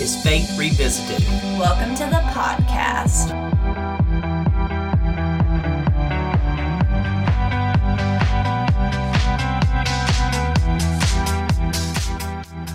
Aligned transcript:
is 0.00 0.20
Faith 0.22 0.58
Revisited. 0.58 1.24
Welcome 1.56 1.94
to 1.94 2.04
the 2.04 2.20
podcast. 2.32 3.30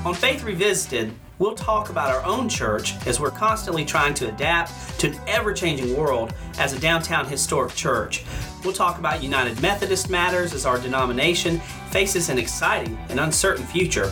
On 0.05 0.13
Faith 0.15 0.43
Revisited, 0.43 1.11
we'll 1.39 1.55
talk 1.55 1.89
about 1.89 2.09
our 2.09 2.23
own 2.25 2.47
church 2.47 2.95
as 3.05 3.19
we're 3.19 3.31
constantly 3.31 3.83
trying 3.83 4.13
to 4.13 4.29
adapt 4.29 4.99
to 4.99 5.07
an 5.07 5.19
ever 5.27 5.53
changing 5.53 5.97
world 5.97 6.33
as 6.57 6.71
a 6.71 6.79
downtown 6.79 7.27
historic 7.27 7.75
church. 7.75 8.23
We'll 8.63 8.73
talk 8.73 8.97
about 8.97 9.21
United 9.21 9.61
Methodist 9.61 10.09
matters 10.09 10.53
as 10.53 10.65
our 10.65 10.79
denomination 10.79 11.59
faces 11.89 12.29
an 12.29 12.37
exciting 12.37 12.97
and 13.09 13.19
uncertain 13.19 13.65
future. 13.65 14.11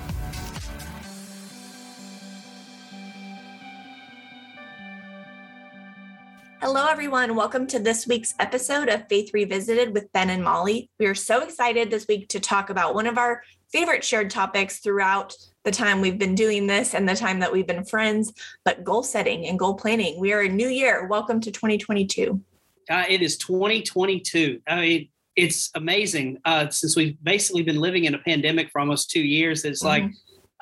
Hello, 6.73 6.87
everyone. 6.87 7.35
Welcome 7.35 7.67
to 7.67 7.79
this 7.79 8.07
week's 8.07 8.33
episode 8.39 8.87
of 8.87 9.05
Faith 9.09 9.31
Revisited 9.33 9.93
with 9.93 10.09
Ben 10.13 10.29
and 10.29 10.41
Molly. 10.41 10.89
We 10.99 11.05
are 11.05 11.13
so 11.13 11.41
excited 11.41 11.91
this 11.91 12.07
week 12.07 12.29
to 12.29 12.39
talk 12.39 12.69
about 12.69 12.95
one 12.95 13.07
of 13.07 13.17
our 13.17 13.43
favorite 13.73 14.05
shared 14.05 14.29
topics 14.29 14.79
throughout 14.79 15.35
the 15.65 15.71
time 15.71 15.99
we've 15.99 16.17
been 16.17 16.33
doing 16.33 16.67
this 16.67 16.93
and 16.93 17.09
the 17.09 17.13
time 17.13 17.39
that 17.41 17.51
we've 17.51 17.67
been 17.67 17.83
friends, 17.83 18.31
but 18.63 18.85
goal 18.85 19.03
setting 19.03 19.47
and 19.47 19.59
goal 19.59 19.73
planning. 19.73 20.17
We 20.17 20.31
are 20.31 20.43
a 20.43 20.47
new 20.47 20.69
year. 20.69 21.07
Welcome 21.07 21.41
to 21.41 21.51
2022. 21.51 22.41
Uh, 22.89 23.03
it 23.09 23.21
is 23.21 23.37
2022. 23.39 24.61
I 24.65 24.79
mean, 24.79 25.09
it's 25.35 25.71
amazing 25.75 26.37
uh, 26.45 26.69
since 26.69 26.95
we've 26.95 27.21
basically 27.21 27.63
been 27.63 27.81
living 27.81 28.05
in 28.05 28.15
a 28.15 28.19
pandemic 28.19 28.69
for 28.71 28.79
almost 28.79 29.11
two 29.11 29.19
years. 29.19 29.65
It's 29.65 29.83
mm-hmm. 29.83 30.05
like, 30.05 30.13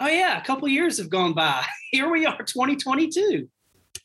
oh, 0.01 0.07
yeah, 0.07 0.41
a 0.41 0.43
couple 0.43 0.67
years 0.69 0.97
have 0.97 1.11
gone 1.11 1.33
by. 1.33 1.63
Here 1.91 2.09
we 2.09 2.25
are, 2.25 2.35
2022 2.35 3.47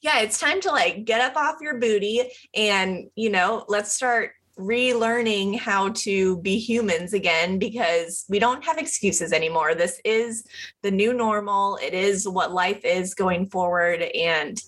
yeah, 0.05 0.21
it's 0.21 0.39
time 0.39 0.61
to 0.61 0.71
like 0.71 1.07
get 1.07 1.23
up 1.23 1.35
off 1.35 1.63
your 1.63 1.79
booty 1.81 2.31
and, 2.55 3.09
you 3.17 3.31
know, 3.31 3.65
let's 3.69 3.95
start 3.95 4.33
relearning 4.59 5.59
how 5.59 5.89
to 5.89 6.37
be 6.43 6.59
humans 6.59 7.15
again 7.15 7.59
because 7.59 8.27
we 8.29 8.39
don't 8.39 8.63
have 8.63 8.77
excuses 8.77 9.33
anymore. 9.33 9.75
This 9.75 10.03
is 10.05 10.47
the 10.83 10.91
new 10.91 11.15
normal. 11.15 11.79
It 11.83 11.95
is 11.95 12.29
what 12.29 12.53
life 12.53 12.85
is 12.85 13.15
going 13.15 13.47
forward 13.47 14.03
and 14.03 14.61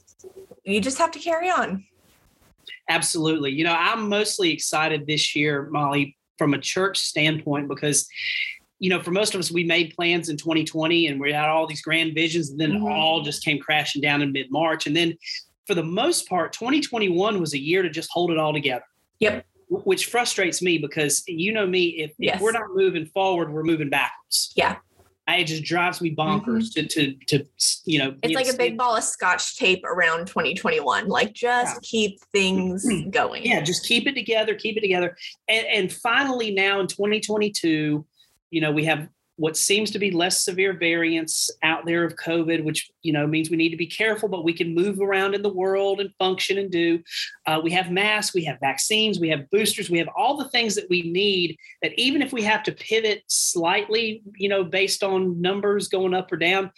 you 0.64 0.80
just 0.80 0.96
have 0.96 1.10
to 1.10 1.18
carry 1.18 1.50
on. 1.50 1.84
Absolutely. 2.88 3.52
You 3.52 3.64
know, 3.64 3.76
I'm 3.78 4.08
mostly 4.08 4.54
excited 4.54 5.06
this 5.06 5.36
year, 5.36 5.68
Molly, 5.70 6.16
from 6.38 6.54
a 6.54 6.58
church 6.58 6.98
standpoint 6.98 7.68
because 7.68 8.08
you 8.78 8.90
know, 8.90 9.02
for 9.02 9.10
most 9.10 9.34
of 9.34 9.40
us, 9.40 9.50
we 9.50 9.64
made 9.64 9.94
plans 9.96 10.28
in 10.28 10.36
2020 10.36 11.06
and 11.06 11.20
we 11.20 11.32
had 11.32 11.48
all 11.48 11.66
these 11.66 11.82
grand 11.82 12.14
visions, 12.14 12.50
and 12.50 12.60
then 12.60 12.72
mm-hmm. 12.72 12.86
it 12.86 12.90
all 12.90 13.22
just 13.22 13.44
came 13.44 13.58
crashing 13.58 14.02
down 14.02 14.22
in 14.22 14.32
mid 14.32 14.50
March. 14.50 14.86
And 14.86 14.94
then 14.94 15.16
for 15.66 15.74
the 15.74 15.82
most 15.82 16.28
part, 16.28 16.52
2021 16.52 17.40
was 17.40 17.54
a 17.54 17.58
year 17.58 17.82
to 17.82 17.90
just 17.90 18.10
hold 18.12 18.30
it 18.30 18.38
all 18.38 18.52
together. 18.52 18.84
Yep. 19.20 19.46
Which 19.68 20.06
frustrates 20.06 20.62
me 20.62 20.78
because 20.78 21.24
you 21.26 21.52
know 21.52 21.66
me, 21.66 21.86
if, 21.86 22.12
yes. 22.18 22.36
if 22.36 22.40
we're 22.40 22.52
not 22.52 22.74
moving 22.74 23.06
forward, 23.06 23.52
we're 23.52 23.64
moving 23.64 23.90
backwards. 23.90 24.52
Yeah. 24.54 24.76
it 25.28 25.44
just 25.44 25.64
drives 25.64 26.00
me 26.00 26.14
bonkers 26.14 26.72
mm-hmm. 26.72 26.86
to, 26.86 27.14
to, 27.14 27.38
to, 27.38 27.46
you 27.84 27.98
know, 27.98 28.14
it's 28.22 28.34
like 28.34 28.48
a 28.48 28.56
big 28.56 28.78
ball 28.78 28.94
of 28.94 29.02
scotch 29.02 29.56
tape 29.56 29.84
around 29.84 30.26
2021. 30.26 31.08
Like 31.08 31.32
just 31.32 31.74
yeah. 31.74 31.80
keep 31.82 32.20
things 32.32 32.86
going. 33.10 33.44
Yeah. 33.44 33.60
Just 33.62 33.86
keep 33.86 34.06
it 34.06 34.14
together, 34.14 34.54
keep 34.54 34.76
it 34.76 34.82
together. 34.82 35.16
And, 35.48 35.66
and 35.66 35.92
finally 35.92 36.52
now 36.52 36.78
in 36.78 36.86
2022, 36.86 38.06
you 38.50 38.60
know, 38.60 38.72
we 38.72 38.84
have 38.84 39.08
what 39.38 39.56
seems 39.56 39.90
to 39.90 39.98
be 39.98 40.10
less 40.10 40.42
severe 40.42 40.72
variants 40.72 41.50
out 41.62 41.84
there 41.84 42.04
of 42.04 42.16
COVID, 42.16 42.64
which 42.64 42.90
you 43.02 43.12
know 43.12 43.26
means 43.26 43.50
we 43.50 43.56
need 43.56 43.68
to 43.70 43.76
be 43.76 43.86
careful, 43.86 44.28
but 44.28 44.44
we 44.44 44.52
can 44.52 44.74
move 44.74 45.00
around 45.00 45.34
in 45.34 45.42
the 45.42 45.52
world 45.52 46.00
and 46.00 46.10
function 46.18 46.58
and 46.58 46.70
do. 46.70 47.02
Uh, 47.46 47.60
we 47.62 47.70
have 47.72 47.90
masks, 47.90 48.34
we 48.34 48.44
have 48.44 48.58
vaccines, 48.60 49.20
we 49.20 49.28
have 49.28 49.48
boosters, 49.50 49.90
we 49.90 49.98
have 49.98 50.08
all 50.16 50.36
the 50.36 50.48
things 50.48 50.74
that 50.74 50.88
we 50.88 51.02
need. 51.02 51.56
That 51.82 51.92
even 51.98 52.22
if 52.22 52.32
we 52.32 52.42
have 52.42 52.62
to 52.64 52.72
pivot 52.72 53.24
slightly, 53.26 54.22
you 54.36 54.48
know, 54.48 54.64
based 54.64 55.02
on 55.02 55.40
numbers 55.40 55.88
going 55.88 56.14
up 56.14 56.32
or 56.32 56.36
down, 56.36 56.70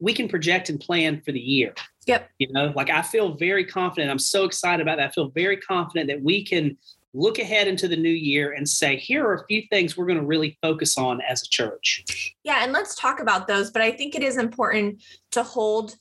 we 0.00 0.14
can 0.14 0.28
project 0.28 0.70
and 0.70 0.80
plan 0.80 1.20
for 1.20 1.32
the 1.32 1.40
year. 1.40 1.74
Yep. 2.06 2.30
You 2.38 2.52
know, 2.52 2.72
like 2.74 2.90
I 2.90 3.02
feel 3.02 3.34
very 3.34 3.64
confident. 3.64 4.10
I'm 4.10 4.18
so 4.18 4.44
excited 4.44 4.82
about 4.82 4.96
that. 4.96 5.10
I 5.10 5.12
feel 5.12 5.28
very 5.28 5.58
confident 5.58 6.08
that 6.08 6.22
we 6.22 6.44
can 6.44 6.76
look 7.14 7.38
ahead 7.38 7.68
into 7.68 7.88
the 7.88 7.96
new 7.96 8.10
year 8.10 8.52
and 8.52 8.68
say, 8.68 8.96
here 8.96 9.24
are 9.26 9.34
a 9.34 9.46
few 9.46 9.62
things 9.70 9.96
we're 9.96 10.06
going 10.06 10.18
to 10.18 10.24
really 10.24 10.58
focus 10.62 10.96
on 10.96 11.20
as 11.22 11.42
a 11.42 11.48
church. 11.48 12.34
Yeah, 12.42 12.62
and 12.62 12.72
let's 12.72 12.94
talk 12.94 13.20
about 13.20 13.46
those. 13.46 13.70
But 13.70 13.82
I 13.82 13.92
think 13.92 14.14
it 14.14 14.22
is 14.22 14.38
important 14.38 15.02
to 15.32 15.42
hold 15.42 15.96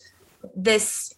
this 0.55 1.13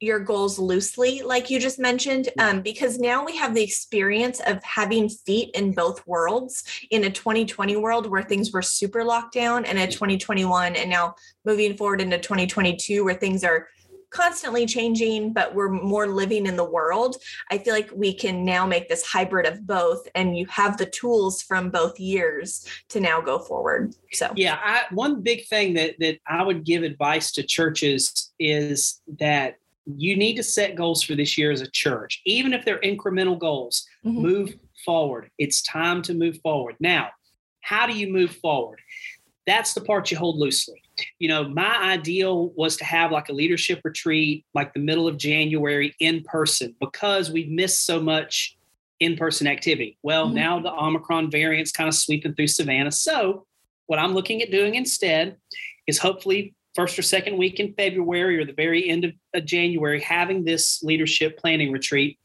your 0.00 0.18
goals 0.18 0.58
loosely 0.58 1.22
like 1.22 1.48
you 1.48 1.58
just 1.58 1.78
mentioned 1.78 2.28
um, 2.38 2.60
because 2.60 2.98
now 2.98 3.24
we 3.24 3.36
have 3.36 3.54
the 3.54 3.62
experience 3.62 4.40
of 4.40 4.62
having 4.62 5.08
feet 5.08 5.50
in 5.54 5.72
both 5.72 6.06
worlds 6.06 6.64
in 6.90 7.04
a 7.04 7.10
2020 7.10 7.76
world 7.76 8.10
where 8.10 8.22
things 8.22 8.52
were 8.52 8.60
super 8.60 9.04
locked 9.04 9.32
down 9.32 9.64
and 9.64 9.78
a 9.78 9.86
2021 9.86 10.76
and 10.76 10.90
now 10.90 11.14
moving 11.44 11.76
forward 11.76 12.00
into 12.00 12.18
2022 12.18 13.04
where 13.04 13.14
things 13.14 13.44
are 13.44 13.68
constantly 14.14 14.64
changing, 14.64 15.32
but 15.32 15.54
we're 15.54 15.68
more 15.68 16.06
living 16.06 16.46
in 16.46 16.56
the 16.56 16.64
world. 16.64 17.16
I 17.50 17.58
feel 17.58 17.74
like 17.74 17.90
we 17.94 18.14
can 18.14 18.44
now 18.44 18.64
make 18.64 18.88
this 18.88 19.04
hybrid 19.04 19.46
of 19.46 19.66
both, 19.66 20.06
and 20.14 20.38
you 20.38 20.46
have 20.46 20.76
the 20.76 20.86
tools 20.86 21.42
from 21.42 21.70
both 21.70 21.98
years 21.98 22.66
to 22.90 23.00
now 23.00 23.20
go 23.20 23.38
forward. 23.40 23.94
So, 24.12 24.32
yeah, 24.36 24.58
I, 24.62 24.82
one 24.94 25.20
big 25.20 25.46
thing 25.46 25.74
that 25.74 25.96
that 25.98 26.18
I 26.26 26.42
would 26.42 26.64
give 26.64 26.82
advice 26.82 27.32
to 27.32 27.42
churches 27.42 28.32
is 28.38 29.02
that 29.18 29.56
you 29.84 30.16
need 30.16 30.36
to 30.36 30.42
set 30.42 30.76
goals 30.76 31.02
for 31.02 31.14
this 31.14 31.36
year 31.36 31.50
as 31.50 31.60
a 31.60 31.70
church, 31.70 32.22
even 32.24 32.54
if 32.54 32.64
they're 32.64 32.80
incremental 32.80 33.38
goals. 33.38 33.86
Mm-hmm. 34.04 34.22
Move 34.22 34.54
forward. 34.84 35.30
It's 35.38 35.60
time 35.62 36.02
to 36.02 36.14
move 36.14 36.38
forward. 36.40 36.76
Now, 36.78 37.08
how 37.60 37.86
do 37.86 37.92
you 37.94 38.12
move 38.12 38.36
forward? 38.36 38.80
That's 39.46 39.74
the 39.74 39.80
part 39.80 40.10
you 40.10 40.16
hold 40.16 40.38
loosely 40.38 40.83
you 41.18 41.28
know, 41.28 41.48
my 41.48 41.76
ideal 41.92 42.50
was 42.50 42.76
to 42.78 42.84
have 42.84 43.10
like 43.10 43.28
a 43.28 43.32
leadership 43.32 43.80
retreat, 43.84 44.44
like 44.54 44.72
the 44.74 44.80
middle 44.80 45.08
of 45.08 45.16
January 45.16 45.94
in 46.00 46.22
person, 46.22 46.74
because 46.80 47.30
we've 47.30 47.50
missed 47.50 47.84
so 47.84 48.00
much 48.00 48.56
in 49.00 49.16
person 49.16 49.46
activity. 49.46 49.98
Well, 50.02 50.26
mm-hmm. 50.26 50.36
now 50.36 50.60
the 50.60 50.72
Omicron 50.72 51.30
variant's 51.30 51.72
kind 51.72 51.88
of 51.88 51.94
sweeping 51.94 52.34
through 52.34 52.48
Savannah. 52.48 52.92
So, 52.92 53.46
what 53.86 53.98
I'm 53.98 54.14
looking 54.14 54.40
at 54.40 54.50
doing 54.50 54.76
instead 54.76 55.36
is 55.86 55.98
hopefully 55.98 56.54
first 56.74 56.98
or 56.98 57.02
second 57.02 57.36
week 57.36 57.60
in 57.60 57.72
February 57.74 58.38
or 58.38 58.44
the 58.44 58.52
very 58.52 58.88
end 58.88 59.04
of, 59.04 59.12
of 59.34 59.44
January, 59.44 60.00
having 60.00 60.44
this 60.44 60.82
leadership 60.82 61.38
planning 61.38 61.70
retreat, 61.70 62.18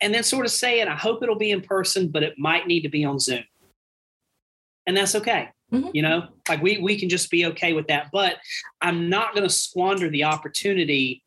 and 0.00 0.12
then 0.12 0.22
sort 0.22 0.46
of 0.46 0.52
saying, 0.52 0.88
I 0.88 0.96
hope 0.96 1.22
it'll 1.22 1.36
be 1.36 1.50
in 1.50 1.60
person, 1.60 2.08
but 2.08 2.22
it 2.22 2.34
might 2.38 2.66
need 2.66 2.82
to 2.82 2.88
be 2.88 3.04
on 3.04 3.20
Zoom. 3.20 3.44
And 4.86 4.96
that's 4.96 5.14
okay. 5.14 5.50
Mm-hmm. 5.72 5.88
You 5.92 6.02
know, 6.02 6.28
like 6.48 6.62
we 6.62 6.78
we 6.78 6.98
can 6.98 7.08
just 7.08 7.30
be 7.30 7.46
okay 7.46 7.72
with 7.72 7.86
that. 7.88 8.10
But 8.12 8.36
I'm 8.80 9.08
not 9.08 9.34
going 9.34 9.46
to 9.46 9.52
squander 9.52 10.08
the 10.08 10.24
opportunity 10.24 11.22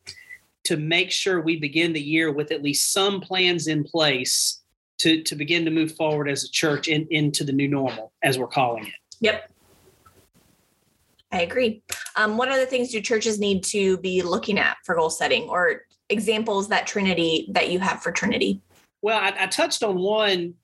to 0.64 0.76
make 0.76 1.10
sure 1.10 1.40
we 1.40 1.56
begin 1.56 1.92
the 1.92 2.00
year 2.00 2.32
with 2.32 2.52
at 2.52 2.62
least 2.62 2.92
some 2.92 3.20
plans 3.20 3.66
in 3.66 3.84
place 3.84 4.62
to 4.98 5.22
to 5.22 5.34
begin 5.34 5.64
to 5.64 5.70
move 5.70 5.94
forward 5.96 6.28
as 6.28 6.44
a 6.44 6.50
church 6.50 6.88
in, 6.88 7.06
into 7.10 7.44
the 7.44 7.52
new 7.52 7.68
normal, 7.68 8.12
as 8.22 8.38
we're 8.38 8.46
calling 8.46 8.86
it. 8.86 8.92
Yep. 9.20 9.50
I 11.30 11.42
agree. 11.42 11.82
Um, 12.16 12.36
what 12.36 12.48
other 12.48 12.64
things 12.64 12.90
do 12.90 13.00
churches 13.00 13.38
need 13.38 13.62
to 13.64 13.98
be 13.98 14.22
looking 14.22 14.58
at 14.58 14.78
for 14.84 14.94
goal 14.94 15.10
setting 15.10 15.42
or 15.44 15.82
examples 16.08 16.68
that 16.68 16.86
Trinity 16.86 17.48
that 17.52 17.70
you 17.70 17.78
have 17.80 18.02
for 18.02 18.12
Trinity? 18.12 18.62
Well, 19.02 19.18
I, 19.18 19.34
I 19.38 19.46
touched 19.46 19.82
on 19.82 19.98
one 19.98 20.54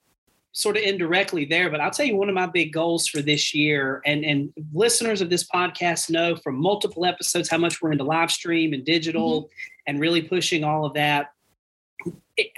sort 0.55 0.77
of 0.77 0.85
indirectly 0.85 1.45
there, 1.45 1.69
but 1.69 1.81
I'll 1.81 1.91
tell 1.91 2.06
you 2.06 2.17
one 2.17 2.29
of 2.29 2.35
my 2.35 2.47
big 2.47 2.73
goals 2.73 3.09
for 3.09 3.21
this 3.21 3.55
year, 3.55 4.01
and 4.06 4.25
and 4.25 4.53
listeners 4.73 5.21
of 5.21 5.29
this 5.29 5.45
podcast 5.47 6.11
know 6.11 6.37
from 6.37 6.56
multiple 6.56 7.05
episodes 7.05 7.51
how 7.51 7.59
much 7.59 7.83
we're 7.83 7.93
into 7.93 8.05
live 8.05 8.31
stream 8.31 8.73
and 8.73 8.85
digital, 8.85 9.43
mm-hmm. 9.43 9.49
and 9.89 10.01
really 10.01 10.23
pushing 10.23 10.65
all 10.65 10.87
of 10.87 10.95
that. 10.95 11.33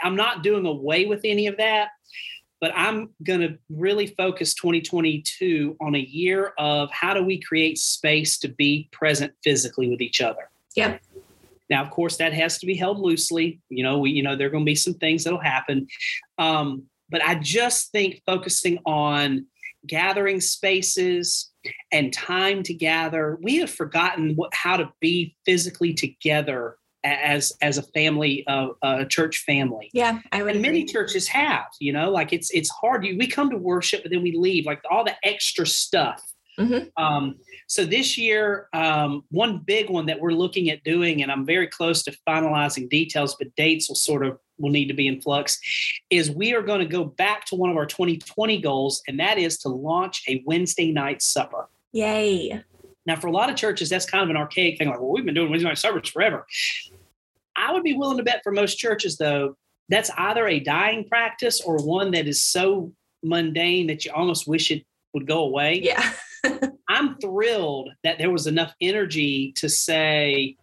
I'm 0.02 0.16
not 0.16 0.42
doing 0.42 0.66
away 0.66 1.06
with 1.06 1.20
any 1.24 1.46
of 1.46 1.56
that, 1.56 1.90
but 2.60 2.72
I'm 2.74 3.10
going 3.22 3.40
to 3.40 3.58
really 3.70 4.08
focus 4.08 4.54
2022 4.54 5.76
on 5.80 5.94
a 5.94 6.00
year 6.00 6.52
of 6.58 6.90
how 6.92 7.14
do 7.14 7.22
we 7.22 7.40
create 7.40 7.78
space 7.78 8.38
to 8.38 8.48
be 8.48 8.88
present 8.92 9.32
physically 9.42 9.88
with 9.88 10.00
each 10.00 10.20
other. 10.20 10.50
Yeah. 10.74 10.98
Now, 11.68 11.82
of 11.82 11.90
course, 11.90 12.16
that 12.18 12.32
has 12.32 12.58
to 12.58 12.66
be 12.66 12.74
held 12.74 12.98
loosely. 12.98 13.60
You 13.68 13.82
know, 13.82 13.98
we, 13.98 14.10
you 14.10 14.22
know, 14.22 14.36
there 14.36 14.46
are 14.46 14.50
going 14.50 14.64
to 14.64 14.70
be 14.70 14.74
some 14.74 14.94
things 14.94 15.24
that'll 15.24 15.40
happen. 15.40 15.88
Um, 16.38 16.84
but 17.08 17.22
I 17.22 17.36
just 17.36 17.90
think 17.92 18.22
focusing 18.26 18.78
on 18.84 19.46
gathering 19.86 20.40
spaces 20.40 21.50
and 21.92 22.12
time 22.12 22.62
to 22.64 22.74
gather, 22.74 23.38
we 23.42 23.56
have 23.56 23.70
forgotten 23.70 24.34
what, 24.34 24.52
how 24.54 24.76
to 24.76 24.90
be 25.00 25.36
physically 25.44 25.94
together 25.94 26.76
as 27.04 27.52
as 27.62 27.78
a 27.78 27.82
family, 27.82 28.44
uh, 28.48 28.68
a 28.82 29.06
church 29.06 29.38
family. 29.46 29.90
Yeah, 29.92 30.20
I 30.32 30.42
would. 30.42 30.56
And 30.56 30.64
agree. 30.64 30.80
many 30.80 30.84
churches 30.84 31.28
have, 31.28 31.66
you 31.80 31.92
know, 31.92 32.10
like 32.10 32.32
it's 32.32 32.50
it's 32.50 32.70
hard. 32.70 33.04
You 33.04 33.16
we 33.16 33.28
come 33.28 33.50
to 33.50 33.56
worship, 33.56 34.02
but 34.02 34.10
then 34.10 34.22
we 34.22 34.32
leave, 34.32 34.66
like 34.66 34.80
all 34.90 35.04
the 35.04 35.14
extra 35.22 35.66
stuff. 35.66 36.20
Mhm. 36.58 36.90
Um, 36.96 37.36
so 37.68 37.84
this 37.84 38.16
year, 38.16 38.68
um, 38.72 39.24
one 39.30 39.58
big 39.58 39.90
one 39.90 40.06
that 40.06 40.20
we're 40.20 40.32
looking 40.32 40.70
at 40.70 40.82
doing, 40.84 41.22
and 41.22 41.30
I'm 41.30 41.44
very 41.44 41.66
close 41.66 42.02
to 42.04 42.16
finalizing 42.26 42.88
details, 42.88 43.36
but 43.38 43.54
dates 43.56 43.88
will 43.88 43.96
sort 43.96 44.24
of 44.24 44.38
will 44.58 44.70
need 44.70 44.86
to 44.88 44.94
be 44.94 45.06
in 45.06 45.20
flux, 45.20 45.58
is 46.10 46.30
we 46.30 46.54
are 46.54 46.62
going 46.62 46.80
to 46.80 46.86
go 46.86 47.04
back 47.04 47.44
to 47.46 47.54
one 47.54 47.70
of 47.70 47.76
our 47.76 47.86
2020 47.86 48.60
goals, 48.60 49.02
and 49.08 49.20
that 49.20 49.38
is 49.38 49.58
to 49.58 49.68
launch 49.68 50.22
a 50.28 50.42
Wednesday 50.46 50.92
night 50.92 51.22
supper. 51.22 51.68
Yay. 51.92 52.62
Now, 53.06 53.16
for 53.16 53.28
a 53.28 53.32
lot 53.32 53.50
of 53.50 53.56
churches, 53.56 53.88
that's 53.88 54.06
kind 54.06 54.24
of 54.24 54.30
an 54.30 54.36
archaic 54.36 54.78
thing. 54.78 54.88
Like, 54.88 55.00
well, 55.00 55.12
we've 55.12 55.24
been 55.24 55.34
doing 55.34 55.50
Wednesday 55.50 55.68
night 55.68 55.78
suppers 55.78 56.08
forever. 56.08 56.46
I 57.56 57.72
would 57.72 57.84
be 57.84 57.94
willing 57.94 58.18
to 58.18 58.24
bet 58.24 58.42
for 58.42 58.52
most 58.52 58.76
churches, 58.76 59.16
though, 59.16 59.56
that's 59.88 60.10
either 60.18 60.46
a 60.46 60.60
dying 60.60 61.08
practice 61.08 61.60
or 61.60 61.78
one 61.78 62.10
that 62.10 62.26
is 62.26 62.44
so 62.44 62.92
mundane 63.22 63.86
that 63.86 64.04
you 64.04 64.12
almost 64.12 64.48
wish 64.48 64.70
it 64.70 64.84
would 65.14 65.26
go 65.26 65.44
away. 65.44 65.80
Yeah. 65.82 66.12
I'm 66.88 67.16
thrilled 67.18 67.90
that 68.04 68.18
there 68.18 68.30
was 68.30 68.46
enough 68.46 68.74
energy 68.80 69.52
to 69.56 69.68
say, 69.68 70.56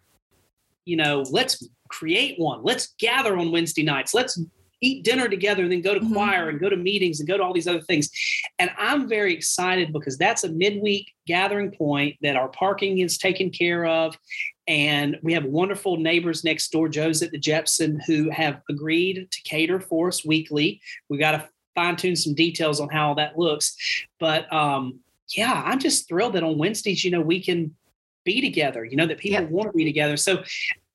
you 0.84 0.96
know, 0.96 1.24
let's 1.30 1.66
create 1.88 2.38
one. 2.38 2.62
Let's 2.62 2.94
gather 2.98 3.36
on 3.36 3.52
Wednesday 3.52 3.82
nights. 3.82 4.14
Let's 4.14 4.40
eat 4.80 5.04
dinner 5.04 5.28
together 5.28 5.62
and 5.62 5.72
then 5.72 5.80
go 5.80 5.94
to 5.94 6.00
Mhm. 6.00 6.12
choir 6.12 6.48
and 6.50 6.60
go 6.60 6.68
to 6.68 6.76
meetings 6.76 7.18
and 7.18 7.28
go 7.28 7.38
to 7.38 7.42
all 7.42 7.54
these 7.54 7.68
other 7.68 7.80
things. 7.80 8.10
And 8.58 8.70
I'm 8.76 9.08
very 9.08 9.32
excited 9.32 9.92
because 9.92 10.18
that's 10.18 10.44
a 10.44 10.52
midweek 10.52 11.10
gathering 11.26 11.70
point 11.70 12.16
that 12.20 12.36
our 12.36 12.48
parking 12.48 12.98
is 12.98 13.16
taken 13.16 13.50
care 13.50 13.86
of. 13.86 14.18
And 14.66 15.18
we 15.22 15.32
have 15.32 15.44
wonderful 15.44 15.96
neighbors 15.96 16.44
next 16.44 16.70
door, 16.70 16.88
Joe's 16.88 17.22
at 17.22 17.30
the 17.30 17.38
Jepson, 17.38 18.00
who 18.06 18.30
have 18.30 18.60
agreed 18.68 19.28
to 19.30 19.42
cater 19.42 19.80
for 19.80 20.08
us 20.08 20.24
weekly. 20.24 20.80
We 21.08 21.18
got 21.18 21.32
to 21.32 21.48
fine 21.74 21.96
tune 21.96 22.16
some 22.16 22.34
details 22.34 22.80
on 22.80 22.88
how 22.88 23.08
all 23.08 23.14
that 23.14 23.38
looks. 23.38 23.76
But 24.20 24.52
um, 24.52 25.00
yeah, 25.34 25.62
I'm 25.64 25.78
just 25.78 26.08
thrilled 26.08 26.34
that 26.34 26.42
on 26.42 26.58
Wednesdays, 26.58 27.04
you 27.04 27.10
know, 27.10 27.20
we 27.20 27.40
can 27.40 27.74
be 28.24 28.40
together, 28.40 28.84
you 28.84 28.96
know, 28.96 29.06
that 29.06 29.18
people 29.18 29.40
Yep. 29.42 29.50
want 29.50 29.70
to 29.70 29.76
be 29.76 29.84
together. 29.84 30.16
So 30.16 30.42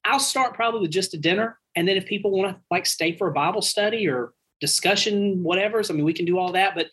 I'll 0.05 0.19
start 0.19 0.53
probably 0.53 0.81
with 0.81 0.91
just 0.91 1.13
a 1.13 1.17
dinner. 1.17 1.59
And 1.75 1.87
then 1.87 1.95
if 1.97 2.05
people 2.05 2.31
want 2.31 2.55
to 2.55 2.61
like 2.71 2.85
stay 2.85 3.15
for 3.15 3.27
a 3.29 3.33
Bible 3.33 3.61
study 3.61 4.07
or 4.07 4.33
discussion, 4.59 5.43
whatever, 5.43 5.81
I 5.87 5.93
mean, 5.93 6.03
we 6.05 6.13
can 6.13 6.25
do 6.25 6.37
all 6.37 6.51
that. 6.53 6.75
But 6.75 6.87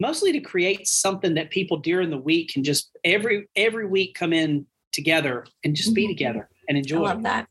mostly 0.00 0.32
to 0.32 0.40
create 0.40 0.86
something 0.86 1.34
that 1.34 1.50
people 1.50 1.78
during 1.78 2.10
the 2.10 2.18
week 2.18 2.52
can 2.52 2.62
just 2.64 2.90
every 3.04 3.46
every 3.56 3.86
week 3.86 4.14
come 4.14 4.32
in 4.32 4.66
together 4.92 5.46
and 5.64 5.74
just 5.76 5.94
be 5.94 6.04
Mhm. 6.06 6.08
together 6.08 6.48
and 6.68 6.76
I 6.76 6.80
enjoy. 6.80 7.00
love 7.00 7.22
that. 7.22 7.48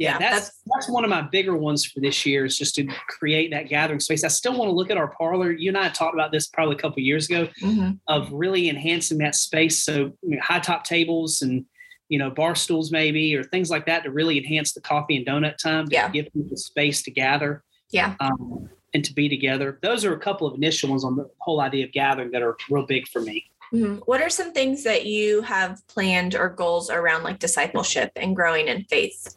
Yeah, 0.00 0.12
Yeah, 0.18 0.30
that's 0.30 0.62
that's 0.72 0.88
one 0.88 1.04
of 1.04 1.10
my 1.10 1.20
bigger 1.20 1.54
ones 1.54 1.84
for 1.84 2.00
this 2.00 2.24
year 2.24 2.46
is 2.46 2.56
just 2.56 2.74
to 2.76 2.86
create 3.08 3.50
that 3.50 3.68
gathering 3.68 4.00
space. 4.00 4.24
I 4.24 4.28
still 4.28 4.56
want 4.56 4.70
to 4.70 4.72
look 4.72 4.90
at 4.90 4.96
our 4.96 5.08
parlor. 5.08 5.52
You 5.52 5.68
and 5.68 5.76
I 5.76 5.90
talked 5.90 6.14
about 6.14 6.32
this 6.32 6.48
probably 6.48 6.76
a 6.76 6.78
couple 6.78 6.94
of 7.00 7.04
years 7.04 7.28
ago 7.28 7.48
Mhm. 7.60 8.00
of 8.08 8.32
really 8.32 8.70
enhancing 8.70 9.18
that 9.18 9.34
space. 9.34 9.84
So 9.84 10.12
you 10.22 10.36
know, 10.36 10.40
high 10.42 10.58
top 10.60 10.84
tables 10.84 11.42
and 11.42 11.66
you 12.08 12.18
know 12.18 12.30
bar 12.30 12.54
stools 12.54 12.90
maybe 12.90 13.36
or 13.36 13.44
things 13.44 13.68
like 13.68 13.84
that 13.86 14.02
to 14.04 14.10
really 14.10 14.38
enhance 14.38 14.72
the 14.72 14.80
coffee 14.80 15.18
and 15.18 15.26
donut 15.26 15.58
time 15.58 15.86
to 15.88 15.92
Yeah. 15.94 16.08
give 16.08 16.32
people 16.32 16.56
space 16.56 17.02
to 17.02 17.10
gather 17.10 17.62
Yeah. 17.90 18.14
um, 18.20 18.70
and 18.94 19.04
to 19.04 19.12
be 19.12 19.28
together. 19.28 19.78
Those 19.82 20.06
are 20.06 20.14
a 20.14 20.18
couple 20.18 20.46
of 20.46 20.54
initial 20.54 20.88
ones 20.88 21.04
on 21.04 21.14
the 21.16 21.28
whole 21.40 21.60
idea 21.60 21.84
of 21.84 21.92
gathering 21.92 22.30
that 22.30 22.40
are 22.40 22.56
real 22.70 22.86
big 22.86 23.06
for 23.06 23.20
me. 23.20 23.44
Mhm. 23.74 24.00
What 24.06 24.22
are 24.22 24.30
some 24.30 24.52
things 24.52 24.82
that 24.84 25.04
you 25.04 25.42
have 25.42 25.86
planned 25.88 26.34
or 26.34 26.48
goals 26.48 26.88
around 26.90 27.22
like 27.22 27.38
discipleship 27.38 28.10
and 28.16 28.34
growing 28.34 28.66
in 28.66 28.84
faith? 28.84 29.36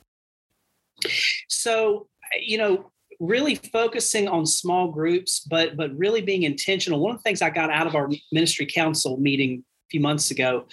So 1.48 2.08
you 2.42 2.58
know 2.58 2.92
really 3.20 3.56
focusing 3.56 4.28
on 4.28 4.46
small 4.46 4.92
groups 4.92 5.46
but 5.50 5.78
but 5.78 5.96
really 5.98 6.22
being 6.22 6.44
intentional. 6.44 7.00
One 7.00 7.12
of 7.12 7.18
the 7.18 7.24
things 7.24 7.42
i 7.42 7.50
got 7.50 7.70
out 7.70 7.88
of 7.88 7.96
our 7.96 8.10
ministry 8.32 8.66
council 8.66 9.18
meeting 9.18 9.64
a 9.88 9.90
few 9.90 10.00
months 10.00 10.32
ago 10.32 10.66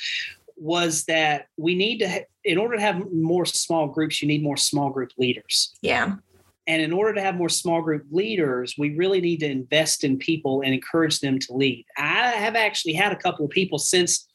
was 0.57 1.05
that 1.05 1.47
we 1.57 1.75
need 1.75 1.99
to 1.99 2.25
in 2.45 2.59
order 2.59 2.77
to 2.77 2.83
have 2.83 3.11
more 3.13 3.47
small 3.47 3.87
groups 3.87 4.21
you 4.21 4.29
need 4.29 4.43
more 4.43 4.57
small 4.57 4.91
group 4.91 5.11
leaders. 5.19 5.77
Yeah. 5.83 6.17
and 6.67 6.83
in 6.83 6.93
order 6.93 7.15
to 7.15 7.23
have 7.23 7.35
more 7.37 7.49
small 7.49 7.83
group 7.83 8.05
leaders 8.11 8.75
we 8.77 8.97
really 8.97 9.21
need 9.21 9.41
to 9.41 9.51
invest 9.51 10.05
in 10.05 10.19
people 10.19 10.63
and 10.63 10.75
encourage 10.75 11.21
them 11.21 11.39
to 11.39 11.55
lead. 11.55 11.87
I 11.97 12.31
have 12.31 12.57
actually 12.57 12.95
had 12.95 13.13
a 13.13 13.17
couple 13.17 13.45
of 13.45 13.51
people 13.51 13.79
since 13.79 14.29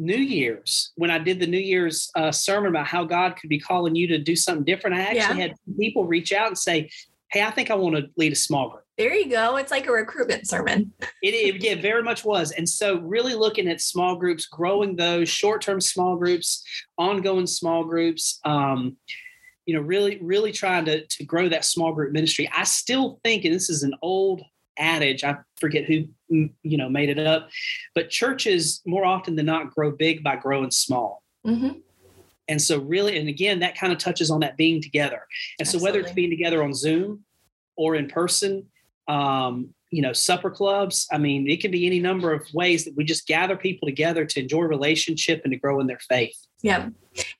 New 0.00 0.16
Year's, 0.16 0.92
when 0.96 1.10
I 1.10 1.18
did 1.18 1.38
the 1.38 1.46
New 1.46 1.58
Year's 1.58 2.10
uh, 2.16 2.32
sermon 2.32 2.70
about 2.70 2.86
how 2.86 3.04
God 3.04 3.36
could 3.36 3.50
be 3.50 3.60
calling 3.60 3.94
you 3.94 4.06
to 4.08 4.18
do 4.18 4.34
something 4.34 4.64
different, 4.64 4.96
I 4.96 5.00
actually 5.02 5.38
Yeah. 5.40 5.48
had 5.48 5.54
people 5.78 6.06
reach 6.06 6.32
out 6.32 6.48
and 6.48 6.58
say, 6.58 6.90
Hey, 7.30 7.42
I 7.42 7.50
think 7.52 7.70
I 7.70 7.74
want 7.74 7.94
to 7.94 8.08
lead 8.16 8.32
a 8.32 8.36
small 8.36 8.70
group. 8.70 8.82
There 8.98 9.14
you 9.14 9.30
go. 9.30 9.56
It's 9.56 9.70
like 9.70 9.86
a 9.86 9.92
recruitment 9.92 10.48
sermon. 10.48 10.92
It, 11.22 11.34
it 11.34 11.62
yeah, 11.62 11.80
very 11.80 12.02
much 12.02 12.24
was. 12.24 12.50
And 12.50 12.68
so, 12.68 12.98
really 12.98 13.34
looking 13.34 13.68
at 13.68 13.80
small 13.80 14.16
groups, 14.16 14.46
growing 14.46 14.96
those 14.96 15.28
short 15.28 15.62
term 15.62 15.80
small 15.80 16.16
groups, 16.16 16.64
ongoing 16.98 17.46
small 17.46 17.84
groups, 17.84 18.40
um, 18.44 18.96
you 19.66 19.74
know, 19.74 19.80
really, 19.80 20.18
really 20.20 20.50
trying 20.50 20.86
to, 20.86 21.06
to 21.06 21.24
grow 21.24 21.48
that 21.48 21.64
small 21.64 21.92
group 21.92 22.12
ministry. 22.12 22.50
I 22.52 22.64
still 22.64 23.20
think, 23.22 23.44
and 23.44 23.54
this 23.54 23.70
is 23.70 23.84
an 23.84 23.94
old 24.02 24.42
adage, 24.80 25.22
I 25.22 25.36
forget 25.58 25.84
who, 25.84 26.08
mm, 26.32 26.50
you 26.62 26.76
know, 26.76 26.88
made 26.88 27.10
it 27.10 27.18
up, 27.18 27.48
but 27.94 28.10
churches 28.10 28.80
more 28.86 29.04
often 29.04 29.36
than 29.36 29.46
not 29.46 29.74
grow 29.74 29.92
big 29.92 30.24
by 30.24 30.36
growing 30.36 30.70
small. 30.70 31.22
Mhm. 31.46 31.82
And 32.48 32.60
so, 32.60 32.80
really, 32.80 33.16
and 33.16 33.28
again, 33.28 33.60
that 33.60 33.78
kind 33.78 33.92
of 33.92 33.98
touches 33.98 34.30
on 34.30 34.40
that 34.40 34.56
being 34.56 34.82
together. 34.82 35.26
And 35.60 35.68
so, 35.68 35.78
whether 35.78 36.00
it's 36.00 36.12
being 36.12 36.30
together 36.30 36.64
on 36.64 36.74
Zoom 36.74 37.24
or 37.76 37.94
in 37.94 38.08
person, 38.08 38.66
um, 39.06 39.72
you 39.90 40.02
know, 40.02 40.12
supper 40.12 40.50
clubs, 40.50 41.06
I 41.12 41.18
mean, 41.18 41.48
it 41.48 41.60
can 41.60 41.70
be 41.70 41.86
any 41.86 42.00
number 42.00 42.32
of 42.32 42.46
ways 42.52 42.84
that 42.84 42.96
we 42.96 43.04
just 43.04 43.26
gather 43.26 43.56
people 43.56 43.86
together 43.86 44.24
to 44.24 44.40
enjoy 44.40 44.62
relationship 44.62 45.42
and 45.44 45.52
to 45.52 45.58
grow 45.58 45.80
in 45.80 45.86
their 45.86 46.00
faith. 46.08 46.36
Yeah. 46.62 46.90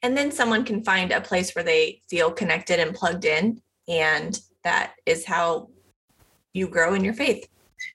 And 0.03 0.17
then 0.17 0.33
someone 0.33 0.65
can 0.65 0.83
find 0.83 1.13
a 1.13 1.21
place 1.21 1.55
where 1.55 1.65
they 1.65 2.03
feel 2.09 2.31
connected 2.31 2.81
and 2.81 2.95
plugged 2.95 3.25
in. 3.25 3.61
And 3.89 4.39
that 4.65 4.95
is 5.07 5.25
how 5.25 5.71
you 6.53 6.69
grow 6.69 6.95
in 6.95 7.05
your 7.05 7.15
faith. 7.15 7.47